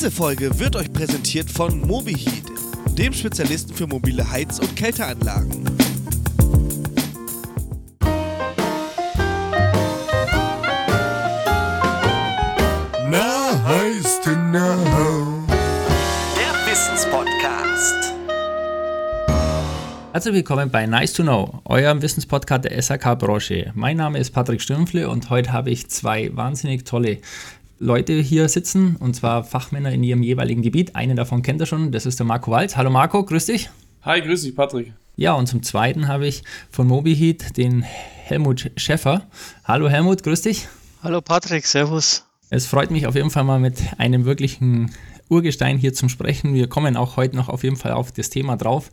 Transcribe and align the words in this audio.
Diese 0.00 0.10
Folge 0.10 0.58
wird 0.58 0.76
euch 0.76 0.90
präsentiert 0.90 1.50
von 1.50 1.78
MobiHeat, 1.86 2.44
dem 2.96 3.12
Spezialisten 3.12 3.74
für 3.74 3.86
mobile 3.86 4.30
Heiz- 4.30 4.58
und 4.58 4.74
Kälteanlagen. 4.74 5.62
Na, 13.10 13.62
heißt 13.66 14.24
genau. 14.24 14.78
Der 16.34 16.54
Wissenspodcast. 16.64 18.14
Herzlich 20.12 20.34
willkommen 20.34 20.70
bei 20.70 20.86
Nice 20.86 21.12
to 21.12 21.22
Know, 21.24 21.60
eurem 21.66 22.00
Wissenspodcast 22.00 22.64
der 22.64 22.80
SAK-Branche. 22.80 23.72
Mein 23.74 23.98
Name 23.98 24.18
ist 24.18 24.30
Patrick 24.30 24.62
Stürmfle 24.62 25.10
und 25.10 25.28
heute 25.28 25.52
habe 25.52 25.68
ich 25.68 25.90
zwei 25.90 26.34
wahnsinnig 26.34 26.86
tolle 26.86 27.18
Leute 27.82 28.12
hier 28.12 28.46
sitzen, 28.50 28.96
und 28.96 29.16
zwar 29.16 29.42
Fachmänner 29.42 29.90
in 29.90 30.04
ihrem 30.04 30.22
jeweiligen 30.22 30.60
Gebiet. 30.60 30.96
Einen 30.96 31.16
davon 31.16 31.40
kennt 31.40 31.62
ihr 31.62 31.66
schon, 31.66 31.92
das 31.92 32.04
ist 32.04 32.18
der 32.18 32.26
Marco 32.26 32.50
Walz. 32.50 32.76
Hallo 32.76 32.90
Marco, 32.90 33.24
grüß 33.24 33.46
dich. 33.46 33.70
Hi, 34.02 34.20
grüß 34.20 34.42
dich, 34.42 34.54
Patrick. 34.54 34.92
Ja, 35.16 35.32
und 35.32 35.46
zum 35.46 35.62
Zweiten 35.62 36.06
habe 36.06 36.26
ich 36.26 36.42
von 36.68 36.86
MobiHeat 36.86 37.56
den 37.56 37.80
Helmut 37.80 38.70
Schäffer. 38.76 39.26
Hallo 39.64 39.88
Helmut, 39.88 40.22
grüß 40.22 40.42
dich. 40.42 40.68
Hallo 41.02 41.22
Patrick, 41.22 41.64
Servus. 41.64 42.26
Es 42.50 42.66
freut 42.66 42.90
mich 42.90 43.06
auf 43.06 43.14
jeden 43.14 43.30
Fall 43.30 43.44
mal 43.44 43.58
mit 43.58 43.78
einem 43.96 44.26
wirklichen 44.26 44.90
Urgestein 45.30 45.78
hier 45.78 45.94
zum 45.94 46.10
Sprechen. 46.10 46.52
Wir 46.52 46.68
kommen 46.68 46.98
auch 46.98 47.16
heute 47.16 47.34
noch 47.34 47.48
auf 47.48 47.64
jeden 47.64 47.76
Fall 47.76 47.92
auf 47.92 48.12
das 48.12 48.28
Thema 48.28 48.56
drauf, 48.56 48.90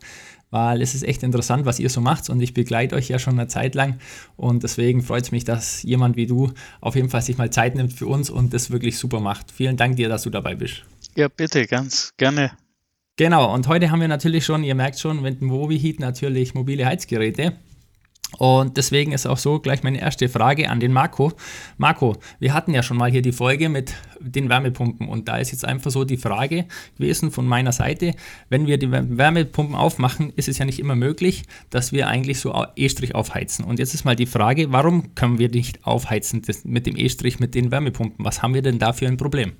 weil 0.50 0.82
es 0.82 0.94
ist 0.94 1.02
echt 1.02 1.22
interessant, 1.22 1.66
was 1.66 1.78
ihr 1.78 1.90
so 1.90 2.00
macht 2.00 2.30
und 2.30 2.40
ich 2.40 2.54
begleite 2.54 2.96
euch 2.96 3.08
ja 3.08 3.18
schon 3.18 3.38
eine 3.38 3.48
Zeit 3.48 3.74
lang 3.74 3.98
und 4.36 4.62
deswegen 4.62 5.02
freut 5.02 5.24
es 5.24 5.32
mich, 5.32 5.44
dass 5.44 5.82
jemand 5.82 6.16
wie 6.16 6.26
du 6.26 6.52
auf 6.80 6.94
jeden 6.96 7.10
Fall 7.10 7.22
sich 7.22 7.38
mal 7.38 7.50
Zeit 7.50 7.74
nimmt 7.74 7.92
für 7.92 8.06
uns 8.06 8.30
und 8.30 8.54
das 8.54 8.70
wirklich 8.70 8.98
super 8.98 9.20
macht. 9.20 9.50
Vielen 9.50 9.76
Dank 9.76 9.96
dir, 9.96 10.08
dass 10.08 10.22
du 10.22 10.30
dabei 10.30 10.54
bist. 10.54 10.84
Ja, 11.16 11.28
bitte, 11.28 11.66
ganz 11.66 12.12
gerne. 12.16 12.52
Genau, 13.16 13.52
und 13.52 13.66
heute 13.66 13.90
haben 13.90 14.00
wir 14.00 14.06
natürlich 14.06 14.44
schon, 14.44 14.62
ihr 14.62 14.76
merkt 14.76 15.00
schon, 15.00 15.20
mit 15.20 15.40
dem 15.40 15.48
MobiHeat 15.48 15.98
natürlich 15.98 16.54
mobile 16.54 16.86
Heizgeräte. 16.86 17.54
Und 18.36 18.76
deswegen 18.76 19.12
ist 19.12 19.26
auch 19.26 19.38
so 19.38 19.58
gleich 19.58 19.82
meine 19.82 20.00
erste 20.00 20.28
Frage 20.28 20.68
an 20.68 20.80
den 20.80 20.92
Marco. 20.92 21.32
Marco, 21.78 22.16
wir 22.38 22.52
hatten 22.52 22.74
ja 22.74 22.82
schon 22.82 22.98
mal 22.98 23.10
hier 23.10 23.22
die 23.22 23.32
Folge 23.32 23.68
mit 23.70 23.94
den 24.20 24.50
Wärmepumpen 24.50 25.08
und 25.08 25.28
da 25.28 25.38
ist 25.38 25.50
jetzt 25.50 25.64
einfach 25.64 25.90
so 25.90 26.04
die 26.04 26.18
Frage 26.18 26.66
gewesen 26.98 27.30
von 27.30 27.46
meiner 27.46 27.72
Seite, 27.72 28.14
wenn 28.50 28.66
wir 28.66 28.78
die 28.78 28.90
Wärmepumpen 28.90 29.74
aufmachen, 29.74 30.32
ist 30.36 30.48
es 30.48 30.58
ja 30.58 30.66
nicht 30.66 30.78
immer 30.78 30.94
möglich, 30.94 31.44
dass 31.70 31.92
wir 31.92 32.08
eigentlich 32.08 32.38
so 32.40 32.54
E-Strich 32.76 33.14
aufheizen. 33.14 33.64
Und 33.64 33.78
jetzt 33.78 33.94
ist 33.94 34.04
mal 34.04 34.16
die 34.16 34.26
Frage, 34.26 34.72
warum 34.72 35.14
können 35.14 35.38
wir 35.38 35.48
nicht 35.48 35.86
aufheizen 35.86 36.42
mit 36.64 36.86
dem 36.86 36.96
E-Strich 36.96 37.40
mit 37.40 37.54
den 37.54 37.70
Wärmepumpen? 37.70 38.24
Was 38.24 38.42
haben 38.42 38.52
wir 38.52 38.62
denn 38.62 38.78
da 38.78 38.92
für 38.92 39.06
ein 39.06 39.16
Problem? 39.16 39.52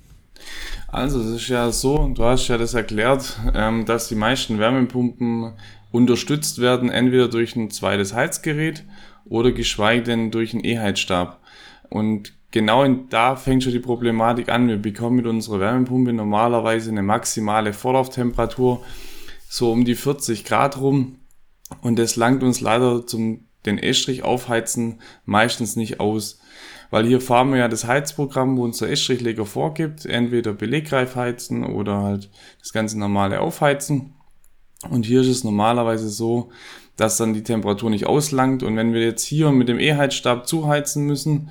Also, 0.87 1.19
es 1.19 1.41
ist 1.41 1.47
ja 1.49 1.71
so, 1.71 1.95
und 1.95 2.17
du 2.17 2.23
hast 2.23 2.47
ja 2.47 2.57
das 2.57 2.73
erklärt, 2.73 3.37
ähm, 3.53 3.85
dass 3.85 4.07
die 4.07 4.15
meisten 4.15 4.57
Wärmepumpen 4.57 5.53
unterstützt 5.91 6.59
werden, 6.59 6.89
entweder 6.89 7.27
durch 7.27 7.55
ein 7.55 7.71
zweites 7.71 8.13
Heizgerät 8.13 8.83
oder 9.25 9.51
geschweige 9.51 10.03
denn 10.03 10.31
durch 10.31 10.53
einen 10.53 10.63
E-Heizstab. 10.63 11.39
Und 11.89 12.33
genau 12.51 12.83
in, 12.83 13.09
da 13.09 13.35
fängt 13.35 13.63
schon 13.63 13.73
die 13.73 13.79
Problematik 13.79 14.49
an. 14.49 14.67
Wir 14.67 14.77
bekommen 14.77 15.17
mit 15.17 15.27
unserer 15.27 15.59
Wärmepumpe 15.59 16.13
normalerweise 16.13 16.91
eine 16.91 17.03
maximale 17.03 17.73
Vorlauftemperatur 17.73 18.83
so 19.49 19.71
um 19.71 19.85
die 19.85 19.95
40 19.95 20.45
Grad 20.45 20.79
rum. 20.79 21.17
Und 21.81 21.97
das 21.99 22.15
langt 22.15 22.43
uns 22.43 22.61
leider 22.61 23.05
zum 23.05 23.45
den 23.65 23.77
Estrich 23.77 24.23
aufheizen 24.23 25.01
meistens 25.25 25.75
nicht 25.75 25.99
aus. 25.99 26.39
Weil 26.91 27.05
hier 27.05 27.21
fahren 27.21 27.51
wir 27.51 27.59
ja 27.59 27.67
das 27.67 27.85
Heizprogramm, 27.85 28.57
wo 28.57 28.63
unser 28.63 28.89
Estrichleger 28.89 29.45
vorgibt, 29.45 30.05
entweder 30.05 30.53
Belegreif 30.53 31.15
heizen 31.15 31.63
oder 31.63 32.01
halt 32.01 32.29
das 32.59 32.71
ganze 32.71 32.97
normale 32.97 33.41
Aufheizen. 33.41 34.15
Und 34.87 35.05
hier 35.05 35.21
ist 35.21 35.27
es 35.27 35.43
normalerweise 35.43 36.09
so, 36.09 36.49
dass 36.95 37.17
dann 37.17 37.33
die 37.33 37.43
Temperatur 37.43 37.89
nicht 37.89 38.05
auslangt. 38.05 38.63
Und 38.63 38.75
wenn 38.77 38.93
wir 38.93 39.01
jetzt 39.01 39.23
hier 39.23 39.51
mit 39.51 39.67
dem 39.67 39.79
E-Heizstab 39.79 40.47
zuheizen 40.47 41.05
müssen, 41.05 41.49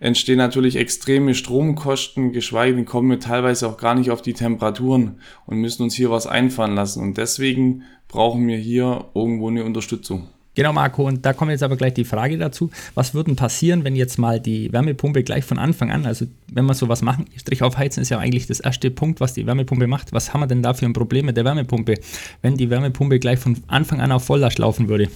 entstehen 0.00 0.38
natürlich 0.38 0.76
extreme 0.76 1.34
Stromkosten, 1.34 2.32
geschweige 2.32 2.76
denn 2.76 2.84
kommen 2.84 3.10
wir 3.10 3.20
teilweise 3.20 3.68
auch 3.68 3.76
gar 3.76 3.94
nicht 3.94 4.10
auf 4.10 4.22
die 4.22 4.34
Temperaturen 4.34 5.20
und 5.46 5.58
müssen 5.58 5.82
uns 5.82 5.94
hier 5.94 6.10
was 6.10 6.26
einfahren 6.26 6.74
lassen. 6.74 7.02
Und 7.02 7.16
deswegen 7.16 7.84
brauchen 8.08 8.46
wir 8.46 8.58
hier 8.58 9.06
irgendwo 9.14 9.48
eine 9.48 9.64
Unterstützung. 9.64 10.28
Genau, 10.54 10.72
Marco, 10.72 11.06
und 11.06 11.26
da 11.26 11.32
kommt 11.32 11.50
jetzt 11.50 11.64
aber 11.64 11.76
gleich 11.76 11.94
die 11.94 12.04
Frage 12.04 12.38
dazu, 12.38 12.70
was 12.94 13.12
würde 13.12 13.34
passieren, 13.34 13.82
wenn 13.82 13.96
jetzt 13.96 14.18
mal 14.18 14.38
die 14.38 14.72
Wärmepumpe 14.72 15.24
gleich 15.24 15.44
von 15.44 15.58
Anfang 15.58 15.90
an, 15.90 16.06
also 16.06 16.26
wenn 16.52 16.64
wir 16.66 16.74
sowas 16.74 17.02
machen, 17.02 17.26
Strich 17.36 17.62
aufheizen 17.62 18.02
ist 18.02 18.10
ja 18.10 18.18
eigentlich 18.18 18.46
das 18.46 18.60
erste 18.60 18.90
Punkt, 18.90 19.20
was 19.20 19.34
die 19.34 19.46
Wärmepumpe 19.46 19.88
macht. 19.88 20.12
Was 20.12 20.32
haben 20.32 20.40
wir 20.40 20.46
denn 20.46 20.62
da 20.62 20.74
für 20.74 20.86
ein 20.86 20.92
Problem 20.92 21.26
mit 21.26 21.36
der 21.36 21.44
Wärmepumpe, 21.44 21.94
wenn 22.42 22.56
die 22.56 22.70
Wärmepumpe 22.70 23.18
gleich 23.18 23.40
von 23.40 23.56
Anfang 23.66 24.00
an 24.00 24.12
auf 24.12 24.24
Volllast 24.24 24.58
laufen 24.58 24.88
würde? 24.88 25.08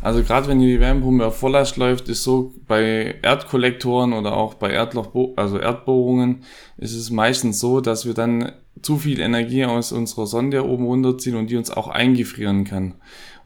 Also 0.00 0.22
gerade 0.22 0.46
wenn 0.46 0.60
die 0.60 0.78
Wärmepumpe 0.78 1.26
auf 1.26 1.38
Volllast 1.38 1.76
läuft, 1.76 2.08
ist 2.08 2.22
so 2.22 2.52
bei 2.68 3.16
Erdkollektoren 3.22 4.12
oder 4.12 4.36
auch 4.36 4.54
bei 4.54 4.70
Erdloch, 4.70 5.12
also 5.36 5.58
Erdbohrungen, 5.58 6.44
ist 6.76 6.94
es 6.94 7.10
meistens 7.10 7.58
so, 7.58 7.80
dass 7.80 8.06
wir 8.06 8.14
dann 8.14 8.52
zu 8.82 8.98
viel 8.98 9.18
Energie 9.18 9.64
aus 9.64 9.90
unserer 9.90 10.26
Sonde 10.26 10.64
oben 10.64 10.84
runterziehen 10.84 11.34
und 11.34 11.50
die 11.50 11.56
uns 11.56 11.70
auch 11.70 11.88
eingefrieren 11.88 12.64
kann. 12.64 12.94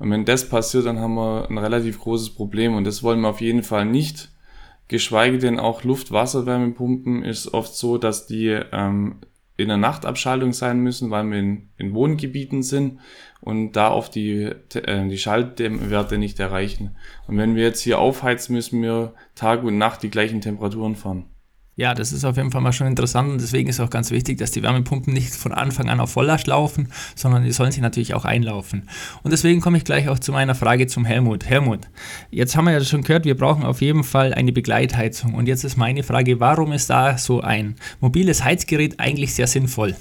Und 0.02 0.10
wenn 0.10 0.24
das 0.24 0.48
passiert, 0.48 0.86
dann 0.86 0.98
haben 0.98 1.14
wir 1.14 1.48
ein 1.48 1.58
relativ 1.58 2.00
großes 2.00 2.30
Problem 2.30 2.74
und 2.74 2.82
das 2.82 3.04
wollen 3.04 3.20
wir 3.20 3.28
auf 3.28 3.40
jeden 3.40 3.62
Fall 3.62 3.84
nicht. 3.84 4.32
Geschweige 4.88 5.38
denn 5.38 5.60
auch 5.60 5.84
Luft-Wasser-Wärmepumpen 5.84 7.22
ist 7.22 7.54
oft 7.54 7.72
so, 7.72 7.98
dass 7.98 8.26
die 8.26 8.48
ähm, 8.48 9.20
in 9.56 9.68
der 9.68 9.76
Nachtabschaltung 9.76 10.52
sein 10.54 10.80
müssen, 10.80 11.12
weil 11.12 11.30
wir 11.30 11.38
in, 11.38 11.68
in 11.78 11.94
Wohngebieten 11.94 12.64
sind 12.64 12.98
und 13.40 13.76
da 13.76 13.92
oft 13.92 14.16
die, 14.16 14.50
äh, 14.74 15.08
die 15.08 15.18
Schaltwerte 15.18 16.18
nicht 16.18 16.40
erreichen. 16.40 16.96
Und 17.28 17.38
wenn 17.38 17.54
wir 17.54 17.62
jetzt 17.62 17.82
hier 17.82 18.00
aufheizen, 18.00 18.56
müssen 18.56 18.82
wir 18.82 19.14
Tag 19.36 19.62
und 19.62 19.78
Nacht 19.78 20.02
die 20.02 20.10
gleichen 20.10 20.40
Temperaturen 20.40 20.96
fahren. 20.96 21.26
Ja, 21.74 21.94
das 21.94 22.12
ist 22.12 22.26
auf 22.26 22.36
jeden 22.36 22.50
Fall 22.50 22.60
mal 22.60 22.72
schon 22.74 22.86
interessant 22.86 23.30
und 23.30 23.40
deswegen 23.40 23.70
ist 23.70 23.80
auch 23.80 23.88
ganz 23.88 24.10
wichtig, 24.10 24.36
dass 24.36 24.50
die 24.50 24.62
Wärmepumpen 24.62 25.10
nicht 25.10 25.34
von 25.34 25.52
Anfang 25.52 25.88
an 25.88 26.00
auf 26.00 26.12
Volllast 26.12 26.46
laufen, 26.46 26.88
sondern 27.14 27.44
die 27.44 27.52
sollen 27.52 27.72
sich 27.72 27.80
natürlich 27.80 28.12
auch 28.12 28.26
einlaufen. 28.26 28.90
Und 29.22 29.30
deswegen 29.30 29.62
komme 29.62 29.78
ich 29.78 29.84
gleich 29.84 30.10
auch 30.10 30.18
zu 30.18 30.32
meiner 30.32 30.54
Frage 30.54 30.86
zum 30.86 31.06
Helmut. 31.06 31.46
Helmut, 31.46 31.88
jetzt 32.30 32.56
haben 32.56 32.66
wir 32.66 32.72
ja 32.72 32.84
schon 32.84 33.02
gehört, 33.02 33.24
wir 33.24 33.38
brauchen 33.38 33.64
auf 33.64 33.80
jeden 33.80 34.04
Fall 34.04 34.34
eine 34.34 34.52
Begleitheizung. 34.52 35.32
Und 35.32 35.48
jetzt 35.48 35.64
ist 35.64 35.78
meine 35.78 36.02
Frage, 36.02 36.40
warum 36.40 36.72
ist 36.72 36.90
da 36.90 37.16
so 37.16 37.40
ein 37.40 37.76
mobiles 38.00 38.44
Heizgerät 38.44 39.00
eigentlich 39.00 39.32
sehr 39.32 39.46
sinnvoll? 39.46 39.96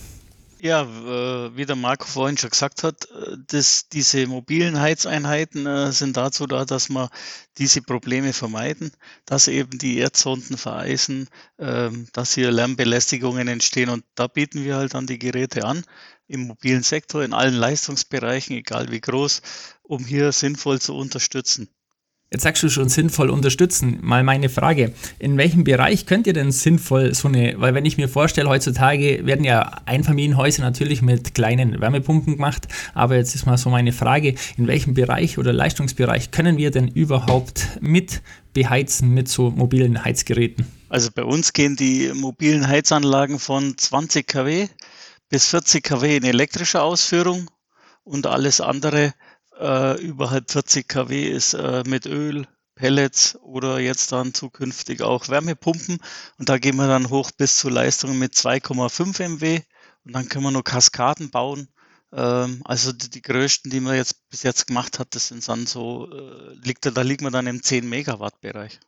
Ja, 0.64 0.84
äh, 0.84 1.58
wie 1.58 1.66
der 1.66 1.76
Marco 1.76 2.06
vorhin 2.06 2.38
schon 2.38 2.52
gesagt 2.52 2.84
hat, 2.84 3.06
äh, 3.10 3.36
dass 3.48 3.90
diese 3.90 4.28
mobilen 4.28 4.80
Heizeinheiten 4.80 5.66
äh, 5.66 5.92
sind 5.92 6.18
dazu 6.18 6.46
da, 6.46 6.66
dass 6.66 6.88
wir 6.90 7.10
diese 7.58 7.82
Probleme 7.82 8.32
vermeiden, 8.32 8.92
dass 9.26 9.48
eben 9.48 9.80
die 9.80 9.98
Erdsonden 9.98 10.58
vereisen, 10.58 11.30
ähm, 11.58 12.08
dass 12.14 12.36
hier 12.36 12.52
Lärmbelästigungen 12.52 13.48
entstehen 13.48 13.90
und 13.90 14.06
da 14.14 14.28
bieten 14.28 14.64
wir 14.64 14.76
halt 14.76 14.94
dann 14.94 15.08
die 15.08 15.18
Geräte 15.18 15.66
an 15.66 15.84
im 16.28 16.42
mobilen 16.42 16.84
Sektor, 16.84 17.24
in 17.24 17.34
allen 17.34 17.56
Leistungsbereichen, 17.56 18.56
egal 18.56 18.92
wie 18.92 19.02
groß, 19.02 19.42
um 19.82 20.06
hier 20.06 20.32
sinnvoll 20.32 20.80
zu 20.80 20.96
unterstützen. 20.96 21.70
Jetzt 22.34 22.44
sagst 22.44 22.64
du 22.64 22.70
schon 22.70 22.88
sinnvoll 22.88 23.30
unterstützen. 23.30 23.98
Mal 24.02 24.24
meine 24.24 24.48
Frage, 24.48 24.94
in 25.20 25.38
welchem 25.38 25.66
Bereich 25.66 26.06
könnt 26.06 26.28
ihr 26.28 26.34
denn 26.34 26.54
sinnvoll 26.54 27.14
so 27.14 27.28
eine, 27.28 27.56
weil 27.58 27.74
wenn 27.74 27.84
ich 27.84 27.98
mir 27.98 28.08
vorstelle, 28.08 28.48
heutzutage 28.48 29.26
werden 29.26 29.44
ja 29.44 29.82
Einfamilienhäuser 29.84 30.62
natürlich 30.62 31.02
mit 31.02 31.34
kleinen 31.34 31.82
Wärmepumpen 31.82 32.36
gemacht, 32.36 32.70
aber 32.94 33.18
jetzt 33.18 33.36
ist 33.36 33.46
mal 33.46 33.58
so 33.58 33.70
meine 33.70 33.92
Frage, 33.92 34.36
in 34.56 34.68
welchem 34.68 34.94
Bereich 34.94 35.40
oder 35.40 35.52
Leistungsbereich 35.52 36.32
können 36.32 36.56
wir 36.56 36.72
denn 36.72 36.88
überhaupt 36.88 37.68
mit 37.82 38.22
beheizen 38.54 39.14
mit 39.14 39.28
so 39.28 39.50
mobilen 39.50 40.06
Heizgeräten? 40.06 40.66
Also 40.88 41.10
bei 41.14 41.26
uns 41.26 41.52
gehen 41.52 41.76
die 41.76 42.14
mobilen 42.14 42.66
Heizanlagen 42.66 43.40
von 43.40 43.78
20 43.78 44.26
kW 44.26 44.70
bis 45.28 45.48
40 45.48 45.84
kW 45.84 46.16
in 46.16 46.24
elektrischer 46.24 46.82
Ausführung 46.82 47.52
und 48.06 48.26
alles 48.26 48.62
andere 48.62 49.14
äh, 49.62 50.02
überhalb 50.02 50.52
40 50.52 50.88
kW 50.88 51.30
ist 51.30 51.54
äh, 51.54 51.84
mit 51.86 52.06
Öl, 52.06 52.48
Pellets 52.76 53.38
oder 53.44 53.80
jetzt 53.80 54.12
dann 54.12 54.34
zukünftig 54.34 55.02
auch 55.02 55.30
Wärmepumpen. 55.30 56.00
Und 56.38 56.50
da 56.50 56.58
gehen 56.58 56.78
wir 56.78 56.88
dann 56.88 57.10
hoch 57.10 57.32
bis 57.32 57.58
zu 57.58 57.70
Leistungen 57.70 58.18
mit 58.18 58.34
2,5 58.34 59.28
MW. 59.28 59.62
Und 60.06 60.16
dann 60.16 60.30
können 60.30 60.46
wir 60.46 60.52
nur 60.52 60.64
Kaskaden 60.64 61.30
bauen. 61.30 61.68
Ähm, 62.14 62.62
also 62.66 62.92
die, 62.92 63.10
die, 63.10 63.22
größten, 63.22 63.70
die 63.72 63.80
man 63.80 63.96
jetzt 63.96 64.28
bis 64.30 64.44
jetzt 64.44 64.68
gemacht 64.68 65.00
hat, 65.00 65.14
das 65.16 65.28
sind 65.28 65.48
dann 65.48 65.68
so, 65.68 66.10
äh, 66.12 66.56
liegt, 66.66 66.86
da 66.86 67.02
liegt 67.02 67.22
man 67.22 67.32
dann 67.32 67.48
im 67.48 67.62
10 67.62 67.88
Megawatt 67.88 68.42
Bereich. 68.42 68.80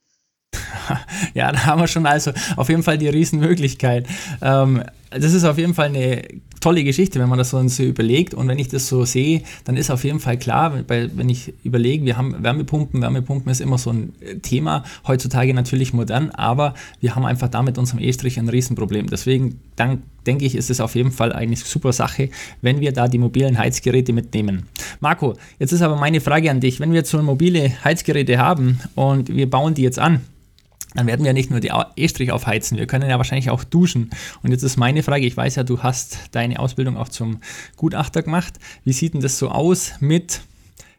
ja, 1.33 1.51
da 1.51 1.65
haben 1.65 1.81
wir 1.81 1.87
schon 1.87 2.05
also 2.05 2.31
auf 2.57 2.69
jeden 2.69 2.83
Fall 2.83 2.97
die 2.97 3.09
Riesenmöglichkeit. 3.09 4.07
Ähm, 4.41 4.83
das 5.11 5.33
ist 5.33 5.43
auf 5.43 5.57
jeden 5.57 5.73
Fall 5.73 5.87
eine 5.87 6.27
tolle 6.63 6.85
Geschichte, 6.85 7.19
wenn 7.19 7.27
man 7.27 7.37
das 7.37 7.49
so, 7.49 7.83
überlegt. 7.83 8.33
Und 8.33 8.47
wenn 8.47 8.57
ich 8.57 8.69
das 8.69 8.87
so 8.87 9.03
sehe, 9.03 9.41
dann 9.65 9.75
ist 9.75 9.91
auf 9.91 10.05
jeden 10.05 10.21
Fall 10.21 10.37
klar, 10.37 10.73
wenn 10.87 11.29
ich 11.29 11.53
überlege, 11.63 12.05
wir 12.05 12.15
haben 12.15 12.41
Wärmepumpen, 12.41 13.01
Wärmepumpen 13.01 13.51
ist 13.51 13.59
immer 13.59 13.77
so 13.77 13.89
ein 13.89 14.13
äh, 14.21 14.35
Thema, 14.35 14.85
heutzutage 15.05 15.53
natürlich 15.53 15.93
modern, 15.93 16.31
aber 16.31 16.73
wir 17.01 17.15
haben 17.15 17.25
einfach 17.25 17.49
da 17.49 17.61
mit 17.61 17.77
unserem 17.77 17.99
E-Strich 17.99 18.39
ein 18.39 18.47
Riesenproblem. 18.47 19.07
Deswegen 19.07 19.59
dann, 19.75 20.03
denke 20.25 20.45
ich, 20.45 20.55
ist 20.55 20.69
es 20.69 20.79
auf 20.79 20.95
jeden 20.95 21.11
Fall 21.11 21.33
eine 21.33 21.55
super 21.57 21.91
Sache, 21.91 22.29
wenn 22.61 22.79
wir 22.79 22.93
da 22.93 23.09
die 23.09 23.17
mobilen 23.17 23.57
Heizgeräte 23.57 24.13
mitnehmen. 24.13 24.63
Marco, 25.01 25.35
jetzt 25.59 25.73
ist 25.73 25.81
aber 25.81 25.97
meine 25.97 26.21
Frage 26.21 26.49
an 26.49 26.61
dich. 26.61 26.79
Wenn 26.79 26.91
wir 26.91 26.99
jetzt 26.99 27.09
so 27.09 27.21
mobile 27.21 27.71
Heizgeräte 27.83 28.37
haben 28.37 28.79
und 28.95 29.35
wir 29.35 29.49
bauen 29.49 29.73
die 29.73 29.81
jetzt 29.81 29.99
an, 29.99 30.21
dann 30.95 31.07
werden 31.07 31.25
wir 31.25 31.33
nicht 31.33 31.49
nur 31.49 31.59
die 31.59 31.71
E-Strich 31.95 32.31
aufheizen, 32.31 32.77
wir 32.77 32.87
können 32.87 33.09
ja 33.09 33.17
wahrscheinlich 33.17 33.49
auch 33.49 33.63
duschen. 33.63 34.09
Und 34.41 34.51
jetzt 34.51 34.63
ist 34.63 34.77
meine 34.77 35.03
Frage, 35.03 35.25
ich 35.25 35.35
weiß 35.35 35.55
ja, 35.55 35.63
du 35.63 35.83
hast 35.83 36.29
deine 36.31 36.59
Ausbildung 36.59 36.97
auch 36.97 37.09
zum 37.09 37.39
Gutachter 37.77 38.23
gemacht. 38.23 38.53
Wie 38.83 38.93
sieht 38.93 39.13
denn 39.13 39.21
das 39.21 39.37
so 39.37 39.49
aus 39.49 39.93
mit 39.99 40.41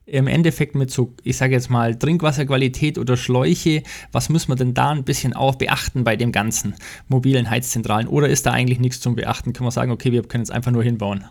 im 0.06 0.26
Endeffekt 0.26 0.74
mit 0.74 0.90
so, 0.90 1.14
ich 1.22 1.36
sage 1.36 1.54
jetzt 1.54 1.70
mal, 1.70 1.94
Trinkwasserqualität 1.94 2.98
oder 2.98 3.16
Schläuche, 3.16 3.82
was 4.12 4.28
muss 4.28 4.48
man 4.48 4.58
denn 4.58 4.74
da 4.74 4.90
ein 4.90 5.04
bisschen 5.04 5.32
auch 5.32 5.54
beachten 5.54 6.04
bei 6.04 6.16
dem 6.16 6.30
ganzen 6.30 6.74
mobilen 7.08 7.48
Heizzentralen? 7.48 8.06
Oder 8.06 8.28
ist 8.28 8.44
da 8.44 8.52
eigentlich 8.52 8.80
nichts 8.80 9.00
zum 9.00 9.16
Beachten? 9.16 9.52
Kann 9.52 9.64
man 9.64 9.70
sagen, 9.70 9.90
okay, 9.90 10.12
wir 10.12 10.22
können 10.22 10.44
es 10.44 10.50
einfach 10.50 10.72
nur 10.72 10.82
hinbauen? 10.82 11.24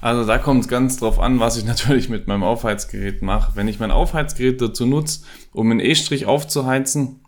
Also 0.00 0.24
da 0.24 0.38
kommt 0.38 0.62
es 0.62 0.68
ganz 0.68 0.98
drauf 0.98 1.18
an, 1.18 1.40
was 1.40 1.56
ich 1.56 1.64
natürlich 1.66 2.08
mit 2.08 2.28
meinem 2.28 2.44
Aufheizgerät 2.44 3.22
mache. 3.22 3.56
Wenn 3.56 3.66
ich 3.66 3.80
mein 3.80 3.90
Aufheizgerät 3.90 4.60
dazu 4.60 4.86
nutze, 4.86 5.20
um 5.52 5.70
einen 5.70 5.80
E-Strich 5.80 6.26
aufzuheizen, 6.26 7.20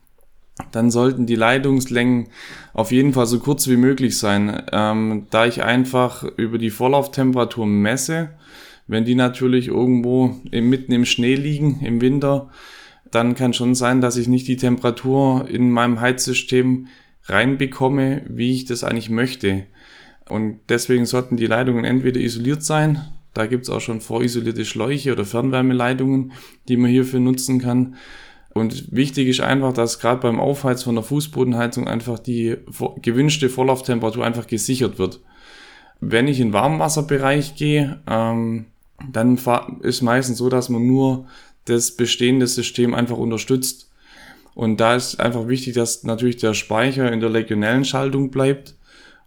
dann 0.72 0.90
sollten 0.90 1.26
die 1.26 1.34
Leitungslängen 1.34 2.28
auf 2.72 2.92
jeden 2.92 3.12
Fall 3.12 3.26
so 3.26 3.38
kurz 3.38 3.68
wie 3.68 3.76
möglich 3.76 4.18
sein, 4.18 4.62
ähm, 4.72 5.26
da 5.30 5.46
ich 5.46 5.62
einfach 5.62 6.24
über 6.36 6.58
die 6.58 6.70
Vorlauftemperatur 6.70 7.66
messe. 7.66 8.30
Wenn 8.86 9.04
die 9.04 9.14
natürlich 9.14 9.68
irgendwo 9.68 10.36
im, 10.50 10.68
mitten 10.68 10.92
im 10.92 11.04
Schnee 11.04 11.34
liegen 11.34 11.80
im 11.80 12.00
Winter, 12.00 12.50
dann 13.10 13.34
kann 13.34 13.52
schon 13.52 13.74
sein, 13.74 14.00
dass 14.00 14.16
ich 14.16 14.28
nicht 14.28 14.48
die 14.48 14.56
Temperatur 14.56 15.48
in 15.48 15.70
meinem 15.70 16.00
Heizsystem 16.00 16.86
reinbekomme, 17.24 18.22
wie 18.28 18.52
ich 18.54 18.64
das 18.64 18.84
eigentlich 18.84 19.10
möchte. 19.10 19.66
Und 20.28 20.60
deswegen 20.68 21.06
sollten 21.06 21.36
die 21.36 21.46
Leitungen 21.46 21.84
entweder 21.84 22.20
isoliert 22.20 22.62
sein, 22.62 23.00
da 23.34 23.46
gibt's 23.46 23.70
auch 23.70 23.80
schon 23.80 24.00
vorisolierte 24.00 24.64
Schläuche 24.64 25.12
oder 25.12 25.24
Fernwärmeleitungen, 25.24 26.32
die 26.68 26.76
man 26.76 26.90
hierfür 26.90 27.20
nutzen 27.20 27.60
kann 27.60 27.96
und 28.52 28.90
wichtig 28.90 29.28
ist 29.28 29.40
einfach, 29.40 29.72
dass 29.72 30.00
gerade 30.00 30.20
beim 30.20 30.40
Aufheizen 30.40 30.84
von 30.84 30.94
der 30.96 31.04
Fußbodenheizung 31.04 31.86
einfach 31.86 32.18
die 32.18 32.56
gewünschte 33.00 33.48
Vorlauftemperatur 33.48 34.24
einfach 34.24 34.46
gesichert 34.46 34.98
wird. 34.98 35.20
Wenn 36.00 36.26
ich 36.26 36.40
in 36.40 36.52
Warmwasserbereich 36.52 37.54
gehe, 37.54 38.00
ähm, 38.08 38.66
dann 39.12 39.38
ist 39.82 40.02
meistens 40.02 40.38
so, 40.38 40.48
dass 40.48 40.68
man 40.68 40.86
nur 40.86 41.26
das 41.66 41.92
bestehende 41.92 42.46
System 42.46 42.94
einfach 42.94 43.16
unterstützt. 43.16 43.90
Und 44.54 44.80
da 44.80 44.96
ist 44.96 45.20
einfach 45.20 45.46
wichtig, 45.46 45.74
dass 45.74 46.02
natürlich 46.02 46.38
der 46.38 46.54
Speicher 46.54 47.12
in 47.12 47.20
der 47.20 47.30
legionellen 47.30 47.84
Schaltung 47.84 48.30
bleibt 48.30 48.74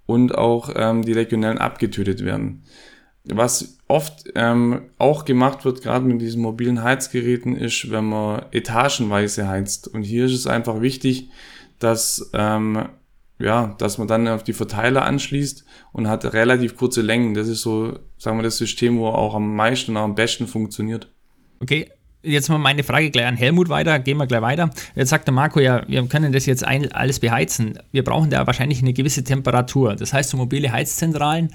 und 0.06 0.36
auch 0.36 0.70
ähm, 0.76 1.04
die 1.04 1.14
Legionellen 1.14 1.60
abgetötet 1.60 2.26
werden. 2.26 2.64
Was 3.24 3.78
oft 3.94 4.24
ähm, 4.34 4.90
auch 4.98 5.24
gemacht 5.24 5.66
wird, 5.66 5.84
gerade 5.84 6.04
mit 6.04 6.20
diesen 6.20 6.42
mobilen 6.42 6.82
Heizgeräten, 6.82 7.56
ist, 7.56 7.92
wenn 7.92 8.06
man 8.06 8.46
etagenweise 8.52 9.48
heizt. 9.48 9.88
Und 9.88 10.02
hier 10.02 10.26
ist 10.26 10.34
es 10.34 10.48
einfach 10.48 10.82
wichtig, 10.82 11.30
dass, 11.78 12.32
ähm, 12.34 12.86
ja, 13.38 13.76
dass 13.78 14.00
man 14.00 14.08
dann 14.08 14.28
auf 14.28 14.44
die 14.44 14.54
Verteiler 14.54 15.06
anschließt 15.06 15.64
und 15.92 16.08
hat 16.08 16.34
relativ 16.34 16.76
kurze 16.76 17.04
Längen. 17.04 17.36
Das 17.36 17.48
ist 17.48 17.62
so, 17.62 18.00
sagen 18.18 18.40
wir, 18.40 18.44
das 18.44 18.58
System, 18.58 18.98
wo 18.98 19.08
auch 19.10 19.36
am 19.36 19.56
meisten 19.56 19.92
und 19.92 19.98
am 19.98 20.16
besten 20.16 20.48
funktioniert. 20.48 21.08
Okay, 21.60 21.88
jetzt 22.24 22.50
mal 22.50 22.58
meine 22.58 22.84
Frage 22.84 23.12
gleich 23.12 23.28
an 23.28 23.36
Helmut 23.36 23.70
weiter, 23.70 24.00
gehen 24.00 24.18
wir 24.18 24.26
gleich 24.26 24.42
weiter. 24.42 24.70
Jetzt 24.96 25.10
sagt 25.10 25.28
der 25.28 25.34
Marco 25.34 25.60
ja, 25.60 25.84
wir 25.88 26.04
können 26.08 26.32
das 26.32 26.46
jetzt 26.46 26.64
ein, 26.64 26.92
alles 26.94 27.20
beheizen. 27.20 27.78
Wir 27.92 28.04
brauchen 28.04 28.30
da 28.30 28.48
wahrscheinlich 28.48 28.82
eine 28.82 28.94
gewisse 28.94 29.24
Temperatur. 29.24 29.96
Das 29.96 30.14
heißt, 30.14 30.32
so 30.32 30.38
mobile 30.38 30.72
Heizzentralen, 30.72 31.54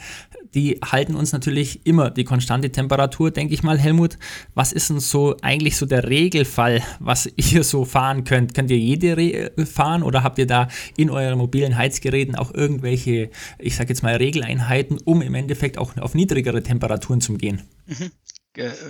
die 0.55 0.81
halten 0.85 1.15
uns 1.15 1.33
natürlich 1.33 1.87
immer 1.87 2.11
die 2.11 2.25
konstante 2.25 2.71
Temperatur, 2.71 3.31
denke 3.31 3.55
ich 3.55 3.63
mal, 3.63 3.79
Helmut. 3.79 4.19
Was 4.55 4.73
ist 4.73 4.91
denn 4.91 5.01
so 5.01 5.37
eigentlich 5.43 5.77
so 5.77 5.87
der 5.87 6.09
Regelfall, 6.09 6.83
was 7.01 7.29
ihr 7.37 7.65
so 7.65 7.85
fahren 7.85 8.25
könnt? 8.25 8.55
Könnt 8.55 8.71
ihr 8.71 8.79
jede 8.79 9.17
Re 9.17 9.53
fahren 9.67 10.03
oder 10.03 10.23
habt 10.23 10.39
ihr 10.39 10.47
da 10.47 10.69
in 10.97 11.11
euren 11.11 11.39
mobilen 11.39 11.77
Heizgeräten 11.77 12.35
auch 12.35 12.53
irgendwelche, 12.53 13.31
ich 13.59 13.77
sage 13.77 13.91
jetzt 13.91 14.03
mal, 14.03 14.17
Regeleinheiten, 14.17 14.99
um 15.05 15.23
im 15.23 15.35
Endeffekt 15.35 15.79
auch 15.79 15.97
auf 15.97 16.15
niedrigere 16.15 16.63
Temperaturen 16.63 17.21
zu 17.21 17.35
gehen? 17.35 17.63
Mhm 17.87 18.11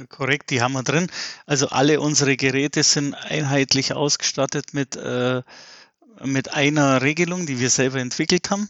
korrekt, 0.08 0.50
die 0.50 0.62
haben 0.62 0.72
wir 0.72 0.82
drin. 0.82 1.08
Also 1.46 1.68
alle 1.68 2.00
unsere 2.00 2.36
Geräte 2.36 2.82
sind 2.82 3.14
einheitlich 3.14 3.92
ausgestattet 3.92 4.72
mit, 4.72 4.96
äh, 4.96 5.42
mit 6.24 6.54
einer 6.54 7.02
Regelung, 7.02 7.46
die 7.46 7.60
wir 7.60 7.70
selber 7.70 7.98
entwickelt 7.98 8.50
haben. 8.50 8.68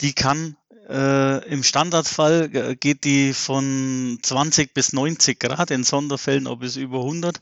Die 0.00 0.14
kann 0.14 0.56
äh, 0.92 1.38
im 1.48 1.62
Standardfall 1.62 2.76
geht 2.76 3.04
die 3.04 3.32
von 3.32 4.18
20 4.22 4.74
bis 4.74 4.92
90 4.92 5.40
Grad, 5.40 5.70
in 5.70 5.84
Sonderfällen 5.84 6.46
ob 6.46 6.62
es 6.62 6.76
über 6.76 6.98
100. 6.98 7.38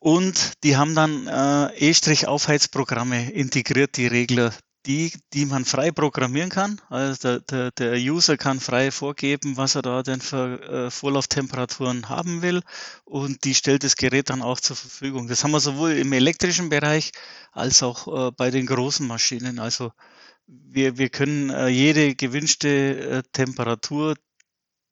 Und 0.00 0.52
die 0.64 0.76
haben 0.76 0.94
dann 0.94 1.26
äh, 1.26 1.90
E-Aufheizprogramme 1.90 3.30
integriert, 3.30 3.96
die 3.96 4.06
Regler 4.06 4.52
die, 4.88 5.12
die 5.34 5.44
man 5.44 5.66
frei 5.66 5.90
programmieren 5.90 6.48
kann. 6.48 6.80
Also 6.88 7.38
der, 7.38 7.40
der, 7.40 7.70
der 7.72 7.94
User 7.96 8.36
kann 8.38 8.58
frei 8.58 8.90
vorgeben, 8.90 9.56
was 9.56 9.74
er 9.74 9.82
da 9.82 10.02
denn 10.02 10.20
für 10.20 10.62
äh, 10.62 10.90
Vorlauftemperaturen 10.90 12.08
haben 12.08 12.40
will 12.42 12.62
und 13.04 13.44
die 13.44 13.54
stellt 13.54 13.84
das 13.84 13.96
Gerät 13.96 14.30
dann 14.30 14.42
auch 14.42 14.60
zur 14.60 14.76
Verfügung. 14.76 15.28
Das 15.28 15.44
haben 15.44 15.50
wir 15.50 15.60
sowohl 15.60 15.92
im 15.92 16.12
elektrischen 16.12 16.70
Bereich 16.70 17.12
als 17.52 17.82
auch 17.82 18.28
äh, 18.28 18.30
bei 18.32 18.50
den 18.50 18.66
großen 18.66 19.06
Maschinen. 19.06 19.58
Also 19.58 19.92
wir, 20.48 20.98
wir 20.98 21.10
können 21.10 21.50
äh, 21.50 21.68
jede 21.68 22.14
gewünschte 22.14 22.68
äh, 22.68 23.22
Temperatur 23.32 24.16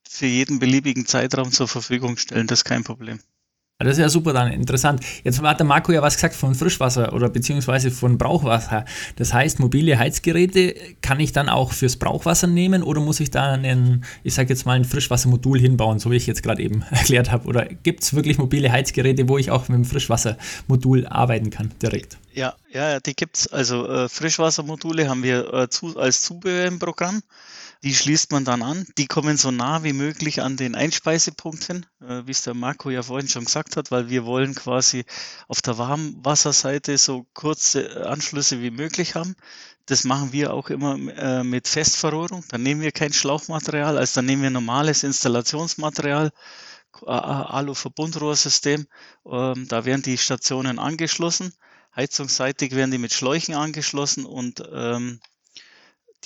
für 0.08 0.26
jeden 0.26 0.58
beliebigen 0.58 1.06
Zeitraum 1.06 1.50
zur 1.50 1.66
Verfügung 1.66 2.16
stellen. 2.16 2.46
Das 2.46 2.60
ist 2.60 2.64
kein 2.64 2.84
Problem. 2.84 3.20
Das 3.78 3.92
ist 3.92 3.98
ja 3.98 4.08
super 4.08 4.32
dann, 4.32 4.50
interessant. 4.52 5.04
Jetzt 5.22 5.42
hat 5.42 5.60
der 5.60 5.66
Marco 5.66 5.92
ja 5.92 6.00
was 6.00 6.14
gesagt 6.14 6.34
von 6.34 6.54
Frischwasser 6.54 7.12
oder 7.12 7.28
beziehungsweise 7.28 7.90
von 7.90 8.16
Brauchwasser. 8.16 8.86
Das 9.16 9.34
heißt, 9.34 9.58
mobile 9.58 9.98
Heizgeräte 9.98 10.74
kann 11.02 11.20
ich 11.20 11.32
dann 11.32 11.50
auch 11.50 11.72
fürs 11.72 11.96
Brauchwasser 11.96 12.46
nehmen 12.46 12.82
oder 12.82 13.02
muss 13.02 13.20
ich 13.20 13.30
da 13.30 13.52
einen, 13.52 14.06
ich 14.22 14.32
sage 14.32 14.48
jetzt 14.48 14.64
mal, 14.64 14.76
ein 14.76 14.86
Frischwassermodul 14.86 15.60
hinbauen, 15.60 15.98
so 15.98 16.10
wie 16.10 16.16
ich 16.16 16.26
jetzt 16.26 16.42
gerade 16.42 16.62
eben 16.62 16.86
erklärt 16.90 17.30
habe? 17.30 17.46
Oder 17.48 17.66
gibt 17.66 18.02
es 18.02 18.14
wirklich 18.14 18.38
mobile 18.38 18.72
Heizgeräte, 18.72 19.28
wo 19.28 19.36
ich 19.36 19.50
auch 19.50 19.68
mit 19.68 19.76
dem 19.76 19.84
Frischwassermodul 19.84 21.06
arbeiten 21.08 21.50
kann, 21.50 21.70
direkt? 21.82 22.16
Ja, 22.32 22.54
ja, 22.72 22.98
die 23.00 23.14
es. 23.30 23.46
Also 23.48 23.86
äh, 23.86 24.08
Frischwassermodule 24.08 25.06
haben 25.06 25.22
wir 25.22 25.52
äh, 25.52 25.68
zu, 25.68 25.98
als 25.98 26.22
Zubehör 26.22 26.64
im 26.64 26.78
Programm. 26.78 27.22
Die 27.82 27.94
schließt 27.94 28.32
man 28.32 28.44
dann 28.44 28.62
an. 28.62 28.86
Die 28.96 29.06
kommen 29.06 29.36
so 29.36 29.50
nah 29.50 29.82
wie 29.84 29.92
möglich 29.92 30.40
an 30.42 30.56
den 30.56 30.74
Einspeisepunkt 30.74 31.64
hin, 31.64 31.86
äh, 32.00 32.22
wie 32.26 32.30
es 32.30 32.42
der 32.42 32.54
Marco 32.54 32.90
ja 32.90 33.02
vorhin 33.02 33.28
schon 33.28 33.44
gesagt 33.44 33.76
hat, 33.76 33.90
weil 33.90 34.08
wir 34.08 34.24
wollen 34.24 34.54
quasi 34.54 35.04
auf 35.48 35.60
der 35.62 35.78
Warmwasserseite 35.78 36.96
so 36.98 37.26
kurze 37.34 38.06
Anschlüsse 38.06 38.62
wie 38.62 38.70
möglich 38.70 39.14
haben. 39.14 39.36
Das 39.84 40.04
machen 40.04 40.32
wir 40.32 40.52
auch 40.52 40.68
immer 40.70 40.96
äh, 41.16 41.44
mit 41.44 41.68
Festverrohrung. 41.68 42.44
Dann 42.48 42.62
nehmen 42.62 42.80
wir 42.80 42.92
kein 42.92 43.12
Schlauchmaterial, 43.12 43.98
also 43.98 44.16
dann 44.16 44.26
nehmen 44.26 44.42
wir 44.42 44.50
normales 44.50 45.04
Installationsmaterial, 45.04 46.32
Alu-Verbundrohrsystem. 47.04 48.86
Ähm, 49.26 49.68
da 49.68 49.84
werden 49.84 50.02
die 50.02 50.18
Stationen 50.18 50.78
angeschlossen. 50.78 51.52
Heizungsseitig 51.94 52.74
werden 52.74 52.90
die 52.90 52.98
mit 52.98 53.12
Schläuchen 53.12 53.54
angeschlossen 53.54 54.24
und 54.26 54.62
ähm, 54.72 55.20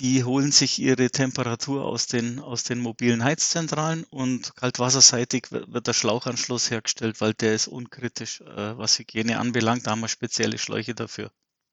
die 0.00 0.24
holen 0.24 0.50
sich 0.50 0.80
ihre 0.80 1.10
Temperatur 1.10 1.84
aus 1.84 2.06
den, 2.06 2.40
aus 2.40 2.64
den 2.64 2.80
mobilen 2.80 3.22
Heizzentralen 3.22 4.04
und 4.04 4.56
kaltwasserseitig 4.56 5.52
wird 5.52 5.86
der 5.86 5.92
Schlauchanschluss 5.92 6.70
hergestellt, 6.70 7.20
weil 7.20 7.34
der 7.34 7.54
ist 7.54 7.68
unkritisch, 7.68 8.40
äh, 8.40 8.78
was 8.78 8.98
Hygiene 8.98 9.38
anbelangt. 9.38 9.86
Da 9.86 9.92
haben 9.92 10.00
wir 10.00 10.08
spezielle 10.08 10.56
Schläuche 10.58 10.94
dafür. 10.94 11.30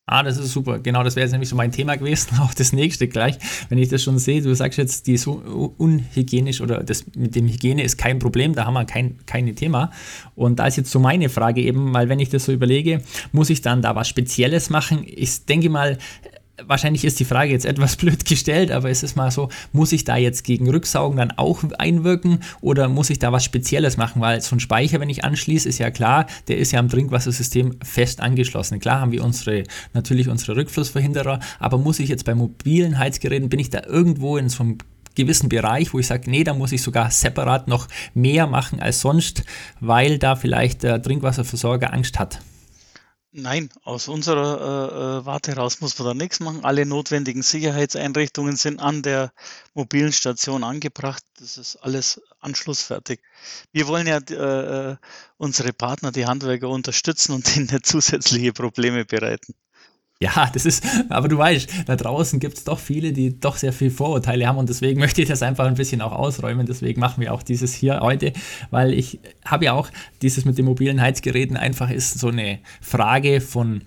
Ah, 0.10 0.24
das 0.24 0.38
ist 0.38 0.54
super. 0.54 0.80
Genau, 0.80 1.04
das 1.04 1.18
wäre 1.18 1.26
jetzt 1.26 1.34
nämlich 1.34 1.50
so 1.50 1.58
mein 1.58 1.74
Thema 1.74 1.98
gewesen. 1.98 2.38
Auch 2.42 2.54
das 2.54 2.72
nächste 2.72 3.10
gleich. 3.10 3.38
Wenn 3.68 3.78
ich 3.78 3.90
das 3.90 4.04
schon 4.04 4.20
sehe, 4.20 4.42
du 4.42 4.54
sagst 4.56 4.78
jetzt, 4.78 5.08
die 5.08 5.14
ist 5.14 5.28
unhygienisch 5.28 6.62
oder 6.62 6.82
das 6.82 7.06
mit 7.16 7.36
dem 7.36 7.48
Hygiene 7.48 7.84
ist 7.84 7.98
kein 7.98 8.20
Problem, 8.20 8.56
da 8.56 8.66
haben 8.66 8.74
wir 8.74 8.86
kein, 8.86 9.26
kein 9.26 9.54
Thema. 9.56 9.92
Und 10.34 10.60
da 10.60 10.68
ist 10.68 10.78
jetzt 10.78 10.92
so 10.92 11.00
meine 11.00 11.28
Frage 11.28 11.62
eben, 11.62 11.94
weil 11.94 12.08
wenn 12.08 12.20
ich 12.20 12.30
das 12.30 12.46
so 12.46 12.54
überlege, 12.54 13.02
muss 13.34 13.50
ich 13.50 13.62
dann 13.62 13.82
da 13.82 13.96
was 13.96 14.08
Spezielles 14.08 14.70
machen? 14.70 15.04
Ich 15.06 15.46
denke 15.46 15.70
mal, 15.70 15.98
wahrscheinlich 16.66 17.06
ist 17.06 17.20
die 17.20 17.26
Frage 17.26 17.52
jetzt 17.52 17.66
etwas 17.66 17.96
blöd 17.98 18.26
gestellt, 18.26 18.72
aber 18.72 18.90
es 18.90 19.04
ist 19.04 19.16
mal 19.16 19.32
so, 19.32 19.50
muss 19.72 19.92
ich 19.92 20.04
da 20.04 20.18
jetzt 20.18 20.44
gegen 20.44 20.70
Rücksaugen 20.70 21.18
dann 21.18 21.32
auch 21.32 21.64
einwirken 21.78 22.40
oder 22.62 22.90
muss 22.90 23.10
ich 23.10 23.20
da 23.20 23.32
was 23.32 23.44
Spezielles 23.44 23.98
machen? 23.98 24.22
Weil 24.22 24.42
so 24.42 24.56
ein 24.56 24.60
Speicher, 24.60 25.00
wenn 25.00 25.10
ich 25.10 25.24
anschließe, 25.24 25.70
ist 25.70 25.78
ja 25.78 25.92
klar, 25.92 26.28
der 26.48 26.58
ist 26.58 26.72
ja 26.72 26.80
am 26.80 26.90
Trinkwassersystem 26.90 27.76
fest 27.84 28.22
angeschlossen. 28.22 28.80
Klar 28.80 29.02
haben 29.02 29.12
wir 29.12 29.24
unsere, 29.24 29.64
natürlich 29.94 30.30
unsere 30.30 30.56
Rückflussverhinderer, 30.56 31.40
aber 31.60 31.78
muss 31.78 32.00
ich 32.00 32.10
jetzt 32.10 32.26
bei 32.26 32.36
mobilen 32.36 32.98
Heizgeräten, 32.98 33.50
bin 33.50 33.60
ich 33.60 33.70
da 33.70 33.84
irgendwo 33.86 34.38
in 34.38 34.50
so 34.50 34.64
einem 34.64 34.78
gewissen 35.16 35.50
Bereich, 35.50 35.94
wo 35.94 36.00
ich 36.00 36.08
sage, 36.08 36.30
nee, 36.30 36.44
da 36.44 36.54
muss 36.54 36.72
ich 36.72 36.82
sogar 36.82 37.10
separat 37.10 37.68
noch 37.68 37.88
mehr 38.14 38.46
machen 38.48 38.80
als 38.80 39.02
sonst, 39.02 39.44
weil 39.80 40.20
da 40.20 40.36
vielleicht 40.36 40.84
der 40.84 41.02
Trinkwasserversorger 41.02 41.92
Angst 41.92 42.20
hat? 42.20 42.40
Nein, 43.40 43.70
aus 43.84 44.08
unserer 44.08 45.20
äh, 45.20 45.20
äh, 45.20 45.26
Warte 45.28 45.52
heraus 45.52 45.80
muss 45.80 46.00
man 46.00 46.08
da 46.08 46.14
nichts 46.16 46.40
machen. 46.40 46.66
Alle 46.66 46.88
notwendigen 46.88 47.44
Sicherheitseinrichtungen 47.44 48.56
sind 48.56 48.80
an 48.80 49.04
der 49.04 49.32
mobilen 49.76 50.12
Station 50.12 50.64
angebracht. 50.64 51.24
Das 51.38 51.60
ist 51.60 51.76
alles 51.76 52.20
anschlussfertig. 52.40 53.20
Wir 53.72 53.88
wollen 53.88 54.08
ja 54.08 54.18
äh, 54.18 54.94
äh 54.94 54.96
unsere 55.38 55.72
Partner, 55.72 56.12
die 56.12 56.26
Handwerker 56.26 56.68
unterstützen 56.68 57.34
und 57.34 57.56
nicht 57.58 57.86
zusätzliche 57.86 58.54
Probleme 58.54 59.06
bereiten. 59.06 59.54
Ja, 60.22 60.50
das 60.54 60.66
ist, 60.66 60.84
aber 61.10 61.28
du 61.28 61.38
weißt, 61.38 61.70
da 61.86 61.96
draußen 61.96 62.40
gibt 62.40 62.58
es 62.58 62.64
doch 62.64 62.80
viele, 62.80 63.14
die 63.14 63.40
doch 63.40 63.58
sehr 63.58 63.74
viel 63.74 63.92
Vorurteile 63.92 64.48
haben 64.48 64.58
und 64.58 64.70
deswegen 64.70 65.00
möchte 65.08 65.22
ich 65.22 65.28
das 65.28 65.44
einfach 65.44 65.66
ein 65.66 65.76
bisschen 65.76 66.02
auch 66.02 66.12
ausräumen. 66.12 66.66
Deswegen 66.66 67.00
machen 67.00 67.22
wir 67.22 67.34
auch 67.34 67.44
dieses 67.44 67.74
hier 67.74 68.00
heute, 68.02 68.34
weil 68.72 68.94
ich 68.94 69.20
habe 69.46 69.66
ja 69.66 69.74
auch 69.74 69.90
dieses 70.22 70.46
mit 70.46 70.58
den 70.58 70.66
mobilen 70.66 71.02
Heizgeräten 71.02 71.58
einfach 71.58 71.90
ist 71.90 72.20
so 72.20 72.30
eine 72.30 72.60
Frage 72.82 73.42
von 73.42 73.82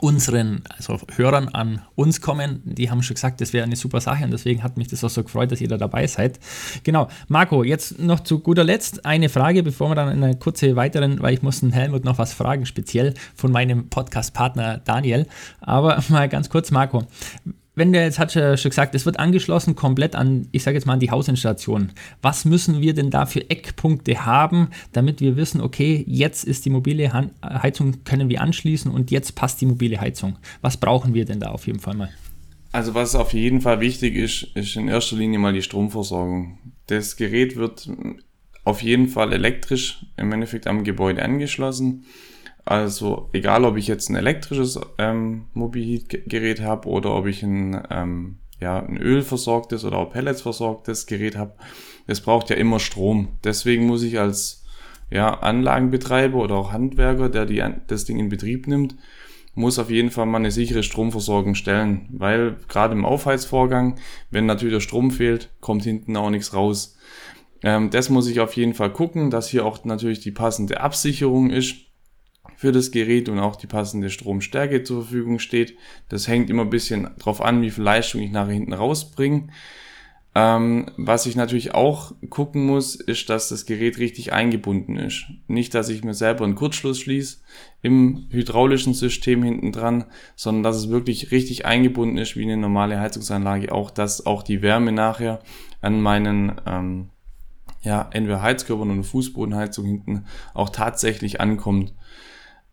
unseren 0.00 0.62
also 0.76 0.98
Hörern 1.16 1.48
an 1.48 1.82
uns 1.94 2.20
kommen. 2.20 2.62
Die 2.64 2.90
haben 2.90 3.02
schon 3.02 3.14
gesagt, 3.14 3.40
das 3.40 3.52
wäre 3.52 3.64
eine 3.64 3.76
super 3.76 4.00
Sache 4.00 4.24
und 4.24 4.30
deswegen 4.30 4.62
hat 4.62 4.76
mich 4.76 4.88
das 4.88 5.02
auch 5.04 5.10
so 5.10 5.22
gefreut, 5.22 5.52
dass 5.52 5.60
ihr 5.60 5.68
da 5.68 5.76
dabei 5.76 6.06
seid. 6.06 6.38
Genau, 6.82 7.08
Marco, 7.28 7.64
jetzt 7.64 7.98
noch 7.98 8.20
zu 8.20 8.40
guter 8.40 8.64
Letzt 8.64 9.04
eine 9.04 9.28
Frage, 9.28 9.62
bevor 9.62 9.90
wir 9.90 9.94
dann 9.94 10.10
in 10.12 10.22
eine 10.22 10.36
kurze 10.36 10.76
weiteren, 10.76 11.20
weil 11.22 11.34
ich 11.34 11.42
muss 11.42 11.60
den 11.60 11.72
Helmut 11.72 12.04
noch 12.04 12.18
was 12.18 12.32
fragen, 12.32 12.66
speziell 12.66 13.14
von 13.34 13.52
meinem 13.52 13.88
Podcast-Partner 13.88 14.78
Daniel. 14.84 15.26
Aber 15.60 16.02
mal 16.08 16.28
ganz 16.28 16.50
kurz, 16.50 16.70
Marco 16.70 17.04
wenn 17.76 17.92
der 17.92 18.04
jetzt 18.04 18.18
hat 18.18 18.32
schon 18.32 18.56
gesagt, 18.56 18.94
es 18.94 19.06
wird 19.06 19.20
angeschlossen 19.20 19.76
komplett 19.76 20.16
an, 20.16 20.48
ich 20.50 20.62
sage 20.62 20.76
jetzt 20.76 20.86
mal 20.86 20.94
an 20.94 21.00
die 21.00 21.10
Hausinstallation. 21.10 21.92
Was 22.22 22.44
müssen 22.44 22.80
wir 22.80 22.94
denn 22.94 23.10
da 23.10 23.26
für 23.26 23.48
Eckpunkte 23.48 24.26
haben, 24.26 24.70
damit 24.92 25.20
wir 25.20 25.36
wissen, 25.36 25.60
okay, 25.60 26.02
jetzt 26.08 26.44
ist 26.44 26.64
die 26.64 26.70
mobile 26.70 27.12
Heizung, 27.42 28.02
können 28.04 28.28
wir 28.28 28.40
anschließen 28.40 28.90
und 28.90 29.10
jetzt 29.10 29.34
passt 29.34 29.60
die 29.60 29.66
mobile 29.66 30.00
Heizung. 30.00 30.38
Was 30.62 30.78
brauchen 30.78 31.14
wir 31.14 31.26
denn 31.26 31.38
da 31.38 31.50
auf 31.50 31.66
jeden 31.66 31.78
Fall 31.78 31.94
mal? 31.94 32.08
Also 32.72 32.94
was 32.94 33.14
auf 33.14 33.32
jeden 33.32 33.60
Fall 33.60 33.80
wichtig 33.80 34.16
ist, 34.16 34.48
ist 34.54 34.74
in 34.76 34.88
erster 34.88 35.16
Linie 35.16 35.38
mal 35.38 35.52
die 35.52 35.62
Stromversorgung. 35.62 36.58
Das 36.86 37.16
Gerät 37.16 37.56
wird 37.56 37.88
auf 38.64 38.82
jeden 38.82 39.08
Fall 39.08 39.32
elektrisch 39.32 40.04
im 40.16 40.32
Endeffekt 40.32 40.66
am 40.66 40.82
Gebäude 40.82 41.22
angeschlossen. 41.22 42.04
Also 42.66 43.30
egal, 43.32 43.64
ob 43.64 43.76
ich 43.76 43.86
jetzt 43.86 44.10
ein 44.10 44.16
elektrisches 44.16 44.78
ähm, 44.98 45.46
Mobilgerät 45.54 46.60
habe 46.60 46.88
oder 46.88 47.14
ob 47.14 47.26
ich 47.26 47.44
ein, 47.44 47.80
ähm, 47.90 48.38
ja, 48.60 48.80
ein 48.80 48.96
ölversorgtes 48.96 49.84
oder 49.84 49.98
auch 49.98 50.10
Pellets 50.10 50.42
versorgtes 50.42 51.06
Gerät 51.06 51.36
habe, 51.36 51.54
es 52.08 52.20
braucht 52.20 52.50
ja 52.50 52.56
immer 52.56 52.80
Strom. 52.80 53.28
Deswegen 53.44 53.86
muss 53.86 54.02
ich 54.02 54.18
als 54.18 54.64
ja, 55.10 55.32
Anlagenbetreiber 55.32 56.38
oder 56.38 56.56
auch 56.56 56.72
Handwerker, 56.72 57.28
der 57.28 57.46
die, 57.46 57.62
das 57.86 58.04
Ding 58.04 58.18
in 58.18 58.30
Betrieb 58.30 58.66
nimmt, 58.66 58.96
muss 59.54 59.78
auf 59.78 59.88
jeden 59.88 60.10
Fall 60.10 60.26
mal 60.26 60.38
eine 60.38 60.50
sichere 60.50 60.82
Stromversorgung 60.82 61.54
stellen, 61.54 62.08
weil 62.10 62.56
gerade 62.66 62.94
im 62.94 63.04
Aufheizvorgang, 63.04 63.94
wenn 64.32 64.46
natürlich 64.46 64.74
der 64.74 64.80
Strom 64.80 65.12
fehlt, 65.12 65.50
kommt 65.60 65.84
hinten 65.84 66.16
auch 66.16 66.30
nichts 66.30 66.52
raus. 66.52 66.98
Ähm, 67.62 67.90
das 67.90 68.10
muss 68.10 68.26
ich 68.26 68.40
auf 68.40 68.54
jeden 68.54 68.74
Fall 68.74 68.92
gucken, 68.92 69.30
dass 69.30 69.48
hier 69.48 69.64
auch 69.64 69.84
natürlich 69.84 70.18
die 70.18 70.32
passende 70.32 70.80
Absicherung 70.80 71.50
ist 71.50 71.85
für 72.56 72.72
das 72.72 72.90
Gerät 72.90 73.28
und 73.28 73.38
auch 73.38 73.56
die 73.56 73.66
passende 73.66 74.10
Stromstärke 74.10 74.82
zur 74.82 75.02
Verfügung 75.02 75.38
steht. 75.38 75.76
Das 76.08 76.26
hängt 76.28 76.50
immer 76.50 76.62
ein 76.62 76.70
bisschen 76.70 77.10
drauf 77.18 77.40
an, 77.40 77.62
wie 77.62 77.70
viel 77.70 77.84
Leistung 77.84 78.22
ich 78.22 78.32
nachher 78.32 78.54
hinten 78.54 78.72
rausbringe. 78.72 79.48
Ähm, 80.34 80.90
was 80.98 81.24
ich 81.24 81.34
natürlich 81.34 81.74
auch 81.74 82.12
gucken 82.28 82.66
muss, 82.66 82.94
ist, 82.94 83.30
dass 83.30 83.48
das 83.48 83.64
Gerät 83.64 83.96
richtig 83.96 84.34
eingebunden 84.34 84.98
ist. 84.98 85.24
Nicht, 85.46 85.72
dass 85.74 85.88
ich 85.88 86.04
mir 86.04 86.12
selber 86.12 86.44
einen 86.44 86.56
Kurzschluss 86.56 87.00
schließe 87.00 87.38
im 87.80 88.26
hydraulischen 88.28 88.92
System 88.92 89.42
hinten 89.42 89.72
dran, 89.72 90.04
sondern 90.34 90.62
dass 90.62 90.76
es 90.76 90.90
wirklich 90.90 91.30
richtig 91.30 91.64
eingebunden 91.64 92.18
ist 92.18 92.36
wie 92.36 92.42
eine 92.42 92.58
normale 92.58 93.00
Heizungsanlage. 93.00 93.72
Auch, 93.72 93.90
dass 93.90 94.26
auch 94.26 94.42
die 94.42 94.60
Wärme 94.60 94.92
nachher 94.92 95.40
an 95.80 96.02
meinen 96.02 96.60
ähm, 96.66 97.08
ja, 97.80 98.06
entweder 98.12 98.42
Heizkörpern 98.42 98.90
oder 98.90 99.04
Fußbodenheizung 99.04 99.86
hinten 99.86 100.26
auch 100.52 100.68
tatsächlich 100.68 101.40
ankommt. 101.40 101.94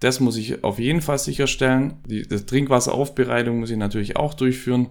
Das 0.04 0.20
muss 0.20 0.36
ich 0.36 0.66
auf 0.66 0.80
jeden 0.80 1.00
Fall 1.00 1.18
sicherstellen. 1.18 1.94
Die 2.10 2.24
das 2.24 2.46
Trinkwasseraufbereitung 2.46 3.62
muss 3.62 3.70
ich 3.70 3.78
natürlich 3.78 4.18
auch 4.18 4.34
durchführen, 4.34 4.90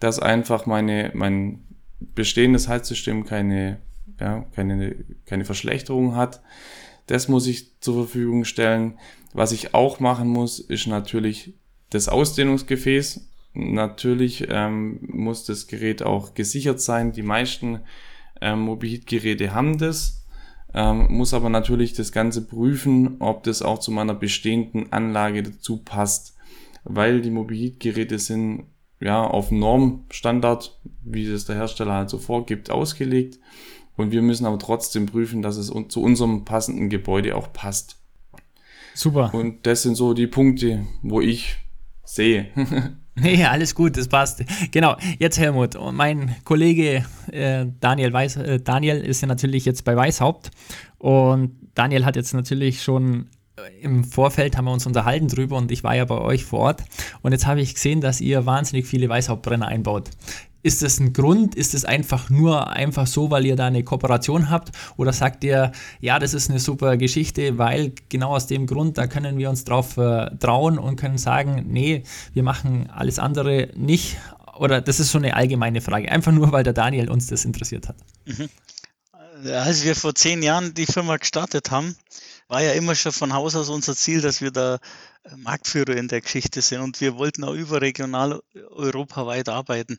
dass 0.00 0.18
einfach 0.18 0.64
meine, 0.64 1.10
mein 1.12 1.62
bestehendes 2.14 2.66
Heizsystem 2.66 3.26
keine, 3.26 3.76
ja, 4.18 4.46
keine, 4.54 4.96
keine 5.26 5.44
Verschlechterung 5.44 6.16
hat. 6.16 6.40
Das 7.06 7.28
muss 7.28 7.46
ich 7.46 7.78
zur 7.80 8.06
Verfügung 8.06 8.46
stellen. 8.46 8.98
Was 9.34 9.52
ich 9.52 9.74
auch 9.74 10.00
machen 10.00 10.28
muss, 10.28 10.58
ist 10.58 10.86
natürlich 10.86 11.52
das 11.90 12.08
Ausdehnungsgefäß. 12.08 13.28
Natürlich 13.52 14.46
ähm, 14.48 15.00
muss 15.02 15.44
das 15.44 15.66
Gerät 15.66 16.02
auch 16.02 16.32
gesichert 16.32 16.80
sein. 16.80 17.12
Die 17.12 17.22
meisten 17.22 17.80
ähm, 18.40 18.60
Mobilgeräte 18.60 19.52
haben 19.52 19.76
das 19.76 20.25
ähm, 20.76 21.06
muss 21.08 21.34
aber 21.34 21.48
natürlich 21.48 21.94
das 21.94 22.12
Ganze 22.12 22.46
prüfen, 22.46 23.16
ob 23.20 23.42
das 23.44 23.62
auch 23.62 23.78
zu 23.78 23.90
meiner 23.90 24.14
bestehenden 24.14 24.92
Anlage 24.92 25.42
dazu 25.42 25.78
passt, 25.78 26.36
weil 26.84 27.22
die 27.22 27.30
Mobilgeräte 27.30 28.18
sind 28.18 28.66
ja 29.00 29.24
auf 29.24 29.50
Normstandard, 29.50 30.78
wie 31.02 31.26
es 31.26 31.46
der 31.46 31.56
Hersteller 31.56 31.94
halt 31.94 32.10
so 32.10 32.18
vorgibt, 32.18 32.70
ausgelegt 32.70 33.38
und 33.96 34.10
wir 34.10 34.20
müssen 34.20 34.44
aber 34.44 34.58
trotzdem 34.58 35.06
prüfen, 35.06 35.40
dass 35.40 35.56
es 35.56 35.72
zu 35.88 36.02
unserem 36.02 36.44
passenden 36.44 36.90
Gebäude 36.90 37.36
auch 37.36 37.52
passt. 37.52 37.96
Super. 38.94 39.32
Und 39.32 39.66
das 39.66 39.82
sind 39.82 39.94
so 39.94 40.12
die 40.12 40.26
Punkte, 40.26 40.86
wo 41.02 41.20
ich 41.20 41.56
sehe. 42.04 42.48
Nee, 43.20 43.44
alles 43.44 43.74
gut, 43.74 43.96
das 43.96 44.08
passt. 44.08 44.44
Genau, 44.72 44.96
jetzt 45.18 45.38
Helmut. 45.38 45.74
Mein 45.92 46.36
Kollege 46.44 47.04
äh, 47.32 47.64
Daniel, 47.80 48.12
Weiß, 48.12 48.36
äh, 48.36 48.60
Daniel 48.60 48.98
ist 48.98 49.22
ja 49.22 49.28
natürlich 49.28 49.64
jetzt 49.64 49.84
bei 49.84 49.96
Weißhaupt 49.96 50.50
und 50.98 51.52
Daniel 51.74 52.04
hat 52.04 52.16
jetzt 52.16 52.34
natürlich 52.34 52.82
schon 52.82 53.28
äh, 53.56 53.82
im 53.82 54.04
Vorfeld 54.04 54.58
haben 54.58 54.66
wir 54.66 54.72
uns 54.72 54.86
unterhalten 54.86 55.28
drüber 55.28 55.56
und 55.56 55.72
ich 55.72 55.82
war 55.82 55.96
ja 55.96 56.04
bei 56.04 56.18
euch 56.18 56.44
vor 56.44 56.60
Ort 56.60 56.82
und 57.22 57.32
jetzt 57.32 57.46
habe 57.46 57.62
ich 57.62 57.72
gesehen, 57.72 58.02
dass 58.02 58.20
ihr 58.20 58.44
wahnsinnig 58.44 58.86
viele 58.86 59.08
Weißhauptbrenner 59.08 59.66
einbaut. 59.66 60.10
Ist 60.66 60.82
das 60.82 60.98
ein 60.98 61.12
Grund? 61.12 61.54
Ist 61.54 61.74
es 61.74 61.84
einfach 61.84 62.28
nur 62.28 62.70
einfach 62.70 63.06
so, 63.06 63.30
weil 63.30 63.46
ihr 63.46 63.54
da 63.54 63.66
eine 63.66 63.84
Kooperation 63.84 64.50
habt? 64.50 64.72
Oder 64.96 65.12
sagt 65.12 65.44
ihr, 65.44 65.70
ja, 66.00 66.18
das 66.18 66.34
ist 66.34 66.50
eine 66.50 66.58
super 66.58 66.96
Geschichte, 66.96 67.56
weil 67.56 67.92
genau 68.08 68.34
aus 68.34 68.48
dem 68.48 68.66
Grund, 68.66 68.98
da 68.98 69.06
können 69.06 69.38
wir 69.38 69.48
uns 69.48 69.62
drauf 69.62 69.96
äh, 69.96 70.28
trauen 70.40 70.80
und 70.80 70.96
können 70.96 71.18
sagen, 71.18 71.66
nee, 71.68 72.02
wir 72.32 72.42
machen 72.42 72.90
alles 72.92 73.20
andere 73.20 73.68
nicht? 73.76 74.16
Oder 74.58 74.80
das 74.80 74.98
ist 74.98 75.12
so 75.12 75.18
eine 75.18 75.36
allgemeine 75.36 75.80
Frage, 75.80 76.10
einfach 76.10 76.32
nur, 76.32 76.50
weil 76.50 76.64
der 76.64 76.72
Daniel 76.72 77.10
uns 77.10 77.28
das 77.28 77.44
interessiert 77.44 77.86
hat. 77.86 77.98
Mhm. 78.24 78.48
Als 79.48 79.84
wir 79.84 79.94
vor 79.94 80.16
zehn 80.16 80.42
Jahren 80.42 80.74
die 80.74 80.86
Firma 80.86 81.16
gestartet 81.16 81.70
haben, 81.70 81.94
war 82.48 82.60
ja 82.60 82.72
immer 82.72 82.96
schon 82.96 83.12
von 83.12 83.32
Haus 83.32 83.54
aus 83.54 83.68
unser 83.68 83.94
Ziel, 83.94 84.20
dass 84.20 84.40
wir 84.40 84.50
da 84.50 84.80
äh, 85.22 85.36
Marktführer 85.36 85.96
in 85.96 86.08
der 86.08 86.22
Geschichte 86.22 86.60
sind 86.60 86.80
und 86.80 87.00
wir 87.00 87.16
wollten 87.16 87.44
auch 87.44 87.54
überregional 87.54 88.40
europaweit 88.70 89.48
arbeiten. 89.48 89.96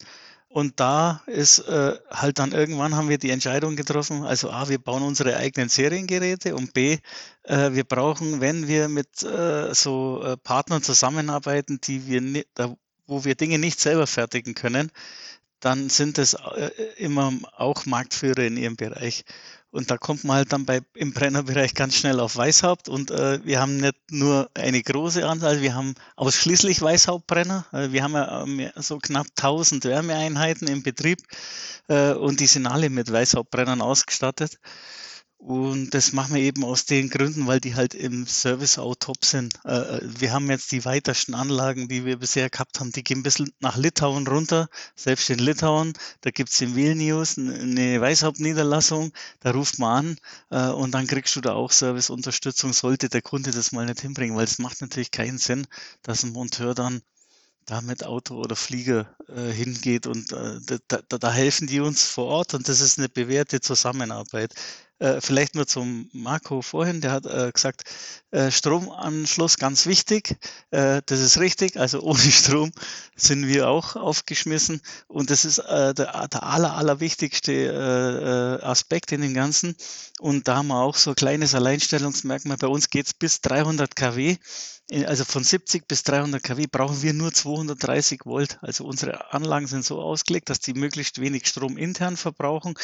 Und 0.58 0.80
da 0.80 1.22
ist 1.28 1.60
äh, 1.60 2.00
halt 2.10 2.40
dann 2.40 2.52
irgendwann 2.52 2.96
haben 2.96 3.10
wir 3.10 3.20
die 3.20 3.30
Entscheidung 3.30 3.76
getroffen, 3.76 4.24
also 4.24 4.50
A, 4.50 4.68
wir 4.70 4.80
bauen 4.80 5.04
unsere 5.04 5.38
eigenen 5.38 5.70
Seriengeräte 5.70 6.56
und 6.56 6.74
B, 6.74 6.98
äh, 7.44 7.74
wir 7.74 7.84
brauchen, 7.84 8.42
wenn 8.42 8.68
wir 8.68 8.88
mit 8.90 9.22
äh, 9.22 9.76
so 9.76 10.24
äh, 10.24 10.36
Partnern 10.36 10.82
zusammenarbeiten, 10.82 11.80
die 11.84 12.08
wir 12.08 12.44
da, 12.56 12.76
wo 13.06 13.24
wir 13.24 13.36
Dinge 13.36 13.60
nicht 13.60 13.80
selber 13.80 14.08
fertigen 14.08 14.56
können, 14.56 14.92
dann 15.60 15.92
sind 15.92 16.18
es 16.18 16.34
äh, 16.34 16.72
immer 16.98 17.32
auch 17.56 17.86
Marktführer 17.86 18.42
in 18.42 18.58
ihrem 18.58 18.78
Bereich. 18.78 19.26
Und 19.70 19.92
da 19.92 19.98
kommt 19.98 20.24
man 20.24 20.38
halt 20.38 20.54
dann 20.54 20.66
bei, 20.66 20.82
im 20.96 21.14
Brennerbereich 21.14 21.74
ganz 21.74 21.96
schnell 21.96 22.20
auf 22.20 22.38
Weißhaupt. 22.38 22.88
Und 22.88 23.12
äh, 23.12 23.44
wir 23.46 23.60
haben 23.60 23.78
nicht 23.78 23.96
nur 24.10 24.50
eine 24.54 24.82
große 24.82 25.28
Anzahl, 25.28 25.62
wir 25.62 25.76
haben 25.76 25.94
ausschließlich 26.16 26.82
Weißhauptbrenner. 26.82 27.66
Äh, 27.74 27.92
wir 27.92 28.04
haben 28.04 28.14
ja 28.14 28.44
ähm, 28.44 28.70
so 28.76 28.98
knapp 28.98 29.28
1000 29.38 29.86
Wärmeeinheiten 29.86 30.68
im 30.68 30.84
Betrieb 30.84 31.20
äh, 31.90 32.14
und 32.14 32.40
die 32.40 32.48
sind 32.48 32.66
alle 32.66 32.90
mit 32.90 33.12
Weißhauptbrennern 33.12 33.82
ausgestattet. 33.82 34.58
Und 35.40 35.92
das 35.92 36.14
machen 36.14 36.34
wir 36.34 36.42
eben 36.42 36.66
aus 36.66 36.86
den 36.86 37.10
Gründen, 37.10 37.46
weil 37.46 37.60
die 37.60 37.76
halt 37.76 37.94
im 37.94 38.26
Service 38.26 38.80
auch 38.80 38.96
top 38.96 39.24
sind. 39.24 39.54
Äh, 39.66 40.00
wir 40.02 40.34
haben 40.34 40.50
jetzt 40.50 40.72
die 40.72 40.84
weitesten 40.84 41.36
Anlagen, 41.36 41.88
die 41.88 42.06
wir 42.06 42.18
bisher 42.18 42.50
gehabt 42.50 42.80
haben, 42.80 42.92
die 42.92 43.04
gehen 43.04 43.20
ein 43.20 43.24
bisschen 43.24 43.54
nach 43.60 43.78
Litauen 43.78 44.28
runter. 44.28 44.68
Selbst 44.96 45.30
in 45.30 45.38
Litauen, 45.40 45.94
da 46.22 46.32
gibt's 46.32 46.60
in 46.60 46.76
Vilnius 46.76 47.38
eine 47.38 48.02
Weißhauptniederlassung, 48.02 49.14
da 49.40 49.52
ruft 49.52 49.78
man 49.78 50.18
an 50.50 50.70
äh, 50.72 50.74
und 50.74 50.92
dann 50.92 51.08
kriegst 51.08 51.36
du 51.36 51.42
da 51.42 51.54
auch 51.54 51.72
Serviceunterstützung, 51.72 52.74
sollte 52.74 53.08
der 53.08 53.22
Kunde 53.22 53.52
das 53.52 53.72
mal 53.72 53.86
nicht 53.86 54.02
hinbringen, 54.02 54.36
weil 54.36 54.46
es 54.46 54.60
macht 54.60 54.82
natürlich 54.82 55.12
keinen 55.12 55.38
Sinn, 55.38 55.68
dass 56.02 56.24
ein 56.24 56.34
Monteur 56.34 56.74
dann 56.74 57.02
da 57.68 57.82
mit 57.82 58.04
Auto 58.04 58.36
oder 58.36 58.56
Flieger 58.56 59.14
äh, 59.28 59.52
hingeht 59.52 60.08
und 60.08 60.32
äh, 60.32 60.60
da, 60.88 61.00
da, 61.08 61.18
da 61.18 61.32
helfen 61.32 61.68
die 61.68 61.82
uns 61.82 62.04
vor 62.04 62.26
Ort 62.26 62.54
und 62.54 62.68
das 62.68 62.82
ist 62.82 62.98
eine 62.98 63.10
bewährte 63.10 63.62
Zusammenarbeit. 63.62 64.54
Äh, 65.00 65.22
vielleicht 65.22 65.54
nur 65.54 65.68
zum 65.68 66.10
Marco 66.12 66.64
vorhin, 66.64 67.02
der 67.02 67.12
hat 67.12 67.26
äh, 67.28 67.52
gesagt, 67.52 67.84
äh, 68.32 68.50
Stromanschluss 68.50 69.58
ganz 69.58 69.86
wichtig. 69.86 70.38
Äh, 70.72 71.02
das 71.06 71.20
ist 71.20 71.40
richtig, 71.40 71.78
also 71.78 72.02
ohne 72.04 72.32
Strom 72.32 72.72
sind 73.16 73.48
wir 73.48 73.68
auch 73.68 73.96
aufgeschmissen 73.98 74.82
und 75.08 75.30
das 75.30 75.46
ist 75.46 75.58
der, 75.60 75.94
der 75.94 76.44
aller, 76.44 76.74
allerwichtigste 76.76 78.60
Aspekt 78.64 79.12
in 79.12 79.22
dem 79.22 79.34
Ganzen. 79.34 79.76
Und 80.20 80.48
da 80.48 80.58
haben 80.58 80.68
wir 80.68 80.82
auch 80.82 80.96
so 80.96 81.12
ein 81.12 81.16
kleines 81.16 81.54
Alleinstellungsmerkmal. 81.54 82.58
Bei 82.58 82.68
uns 82.68 82.90
geht 82.90 83.08
es 83.08 83.14
bis 83.14 83.42
300 83.42 83.96
kW 83.96 84.38
also 85.06 85.26
von 85.26 85.44
70 85.44 85.86
bis 85.86 86.04
300 86.04 86.42
kW 86.42 86.66
brauchen 86.68 87.02
wir 87.02 87.12
nur 87.14 87.34
230 87.34 88.22
Volt. 88.26 88.58
Also 88.62 88.86
unsere 88.86 89.34
Anlagen 89.34 89.68
sind 89.68 89.84
so 89.84 90.00
ausgelegt, 90.02 90.50
dass 90.50 90.62
die 90.62 90.74
möglichst 90.74 91.20
wenig 91.20 91.48
Strom 91.48 91.78
intern 91.78 92.16
verbrauchen, 92.16 92.76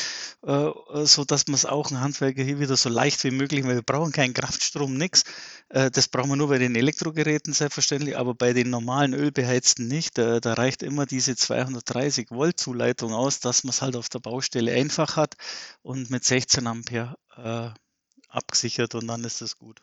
äh, 0.46 0.70
so 1.06 1.24
dass 1.24 1.48
man 1.48 1.56
es 1.56 1.66
auch 1.66 1.92
ein 1.92 2.02
Handwerker 2.02 2.44
hier 2.44 2.60
wieder 2.60 2.76
so 2.76 2.90
leicht 2.90 3.24
wie 3.24 3.32
möglich, 3.32 3.64
weil 3.64 3.76
wir 3.76 3.84
brauchen 3.84 4.12
keinen 4.12 4.34
Kraftstrom, 4.34 4.96
nichts. 4.96 5.24
Äh, 5.70 5.92
das 5.92 6.10
brauchen 6.10 6.32
wir 6.32 6.36
nur 6.36 6.50
bei 6.50 6.58
den 6.58 6.76
Elektrogeräten 6.76 7.54
selbstverständlich, 7.54 8.18
aber 8.18 8.36
bei 8.36 8.52
den 8.52 8.70
normalen 8.70 9.14
ölbeheizten 9.14 9.88
nicht. 9.88 10.18
Äh, 10.18 10.42
da 10.42 10.54
reicht 10.54 10.84
immer 10.84 11.06
diese 11.06 11.38
230 11.38 12.32
Volt 12.32 12.60
Zuleitung 12.60 13.14
aus, 13.14 13.40
dass 13.40 13.64
man 13.64 13.70
es 13.70 13.82
halt 13.82 13.96
auf 13.96 14.10
der 14.10 14.20
Baustelle 14.20 14.74
einfach 14.74 15.16
hat 15.16 15.36
und 15.82 16.10
mit 16.10 16.26
16 16.26 16.68
Ampere 16.68 17.16
äh, 17.38 17.70
abgesichert 18.28 18.96
und 18.96 19.08
dann 19.08 19.24
ist 19.24 19.42
das 19.42 19.58
gut. 19.58 19.82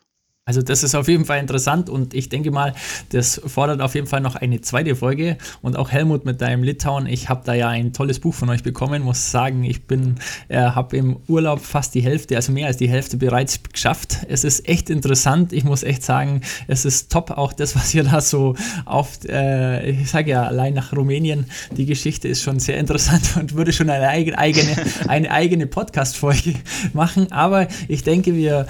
Also 0.51 0.61
das 0.61 0.83
ist 0.83 0.95
auf 0.95 1.07
jeden 1.07 1.23
Fall 1.23 1.39
interessant 1.39 1.89
und 1.89 2.13
ich 2.13 2.27
denke 2.27 2.51
mal, 2.51 2.73
das 3.13 3.39
fordert 3.45 3.79
auf 3.79 3.95
jeden 3.95 4.05
Fall 4.05 4.19
noch 4.19 4.35
eine 4.35 4.59
zweite 4.59 4.97
Folge 4.97 5.37
und 5.61 5.77
auch 5.77 5.91
Helmut 5.91 6.25
mit 6.25 6.41
deinem 6.41 6.61
Litauen. 6.61 7.05
Ich 7.05 7.29
habe 7.29 7.43
da 7.45 7.53
ja 7.53 7.69
ein 7.69 7.93
tolles 7.93 8.19
Buch 8.19 8.33
von 8.33 8.49
euch 8.49 8.61
bekommen, 8.61 9.01
muss 9.01 9.31
sagen, 9.31 9.63
ich 9.63 9.83
bin, 9.87 10.15
äh, 10.49 10.57
habe 10.59 10.97
im 10.97 11.15
Urlaub 11.29 11.61
fast 11.61 11.95
die 11.95 12.01
Hälfte, 12.01 12.35
also 12.35 12.51
mehr 12.51 12.67
als 12.67 12.75
die 12.75 12.89
Hälfte 12.89 13.15
bereits 13.15 13.61
geschafft. 13.63 14.25
Es 14.27 14.43
ist 14.43 14.67
echt 14.67 14.89
interessant. 14.89 15.53
Ich 15.53 15.63
muss 15.63 15.83
echt 15.83 16.03
sagen, 16.03 16.41
es 16.67 16.83
ist 16.83 17.09
top 17.09 17.31
auch 17.31 17.53
das, 17.53 17.73
was 17.77 17.93
ihr 17.93 18.03
da 18.03 18.19
so 18.19 18.55
auf, 18.83 19.19
äh, 19.29 19.89
ich 19.89 20.09
sage 20.09 20.31
ja 20.31 20.43
allein 20.43 20.73
nach 20.73 20.91
Rumänien, 20.91 21.45
die 21.77 21.85
Geschichte 21.85 22.27
ist 22.27 22.41
schon 22.41 22.59
sehr 22.59 22.77
interessant 22.77 23.23
und 23.39 23.55
würde 23.55 23.71
schon 23.71 23.89
eine 23.89 24.09
eigene, 24.09 24.75
eine 25.07 25.31
eigene 25.31 25.65
Podcast-Folge 25.65 26.55
machen. 26.93 27.31
Aber 27.31 27.69
ich 27.87 28.03
denke, 28.03 28.35
wir 28.35 28.67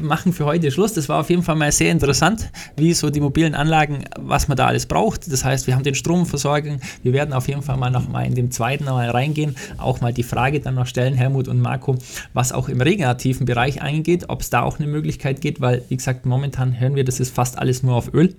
machen 0.00 0.32
für 0.32 0.44
heute 0.44 0.70
Schluss. 0.70 0.92
Das 0.92 1.08
war 1.08 1.20
auf 1.20 1.30
jeden 1.30 1.42
Fall 1.42 1.56
mal 1.56 1.72
sehr 1.72 1.90
interessant, 1.90 2.50
wie 2.76 2.92
so 2.94 3.10
die 3.10 3.20
mobilen 3.20 3.54
Anlagen, 3.54 4.04
was 4.18 4.48
man 4.48 4.56
da 4.56 4.66
alles 4.66 4.86
braucht. 4.86 5.30
Das 5.30 5.44
heißt, 5.44 5.66
wir 5.66 5.74
haben 5.74 5.82
den 5.82 5.94
Stromversorgung. 5.94 6.80
Wir 7.02 7.12
werden 7.12 7.32
auf 7.32 7.48
jeden 7.48 7.62
Fall 7.62 7.76
mal 7.76 7.90
noch 7.90 8.08
mal 8.08 8.26
in 8.26 8.34
dem 8.34 8.50
zweiten 8.50 8.84
mal 8.84 9.10
reingehen, 9.10 9.56
auch 9.78 10.00
mal 10.00 10.12
die 10.12 10.22
Frage 10.22 10.60
dann 10.60 10.74
noch 10.74 10.86
stellen, 10.86 11.14
Helmut 11.14 11.48
und 11.48 11.60
Marco, 11.60 11.96
was 12.32 12.52
auch 12.52 12.68
im 12.68 12.80
regenerativen 12.80 13.46
Bereich 13.46 13.82
eingeht, 13.82 14.28
ob 14.28 14.40
es 14.40 14.50
da 14.50 14.62
auch 14.62 14.78
eine 14.78 14.88
Möglichkeit 14.88 15.40
geht, 15.40 15.60
weil, 15.60 15.82
wie 15.88 15.96
gesagt, 15.96 16.26
momentan 16.26 16.78
hören 16.78 16.94
wir, 16.94 17.04
das 17.04 17.20
ist 17.20 17.34
fast 17.34 17.58
alles 17.58 17.82
nur 17.82 17.94
auf 17.94 18.12
Öl 18.14 18.34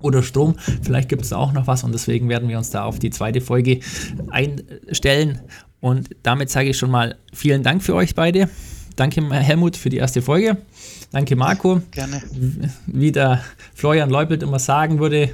oder 0.00 0.22
Strom. 0.22 0.56
Vielleicht 0.82 1.08
gibt 1.08 1.22
es 1.22 1.30
da 1.30 1.36
auch 1.36 1.52
noch 1.52 1.66
was 1.66 1.82
und 1.82 1.92
deswegen 1.92 2.28
werden 2.28 2.48
wir 2.48 2.58
uns 2.58 2.70
da 2.70 2.84
auf 2.84 2.98
die 2.98 3.10
zweite 3.10 3.40
Folge 3.40 3.80
einstellen. 4.30 5.40
Und 5.80 6.10
damit 6.22 6.50
sage 6.50 6.70
ich 6.70 6.78
schon 6.78 6.90
mal 6.90 7.16
vielen 7.32 7.62
Dank 7.62 7.82
für 7.82 7.94
euch 7.94 8.14
beide. 8.14 8.48
Danke, 8.96 9.28
Helmut, 9.30 9.76
für 9.76 9.90
die 9.90 9.96
erste 9.96 10.22
Folge. 10.22 10.56
Danke, 11.10 11.36
Marco. 11.36 11.80
Gerne. 11.90 12.22
Wie 12.86 13.12
der 13.12 13.42
Florian 13.74 14.10
Leupelt 14.10 14.42
immer 14.42 14.58
sagen 14.58 14.98
würde, 14.98 15.30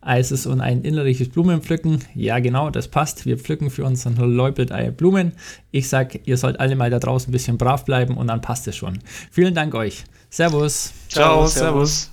Eises 0.00 0.46
und 0.46 0.60
ein 0.60 0.82
innerliches 0.82 1.28
Blumenpflücken. 1.28 2.00
Ja, 2.14 2.38
genau, 2.38 2.70
das 2.70 2.88
passt. 2.88 3.26
Wir 3.26 3.38
pflücken 3.38 3.70
für 3.70 3.84
unseren 3.84 4.16
Leupelt 4.16 4.72
Blumen. 4.96 5.32
Ich 5.70 5.88
sage, 5.88 6.20
ihr 6.24 6.36
sollt 6.36 6.60
alle 6.60 6.76
mal 6.76 6.90
da 6.90 6.98
draußen 6.98 7.30
ein 7.30 7.32
bisschen 7.32 7.58
brav 7.58 7.84
bleiben 7.84 8.16
und 8.16 8.28
dann 8.28 8.40
passt 8.40 8.66
es 8.68 8.76
schon. 8.76 8.98
Vielen 9.30 9.54
Dank 9.54 9.74
euch. 9.74 10.04
Servus. 10.30 10.92
Ciao, 11.08 11.46
servus. 11.46 12.10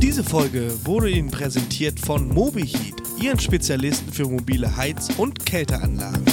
Diese 0.00 0.24
Folge 0.24 0.72
wurde 0.84 1.10
Ihnen 1.10 1.30
präsentiert 1.30 2.00
von 2.00 2.28
MobiHeat, 2.28 2.94
Ihren 3.20 3.38
Spezialisten 3.38 4.12
für 4.12 4.24
mobile 4.24 4.76
Heiz- 4.76 5.08
und 5.18 5.44
Kälteanlagen. 5.44 6.24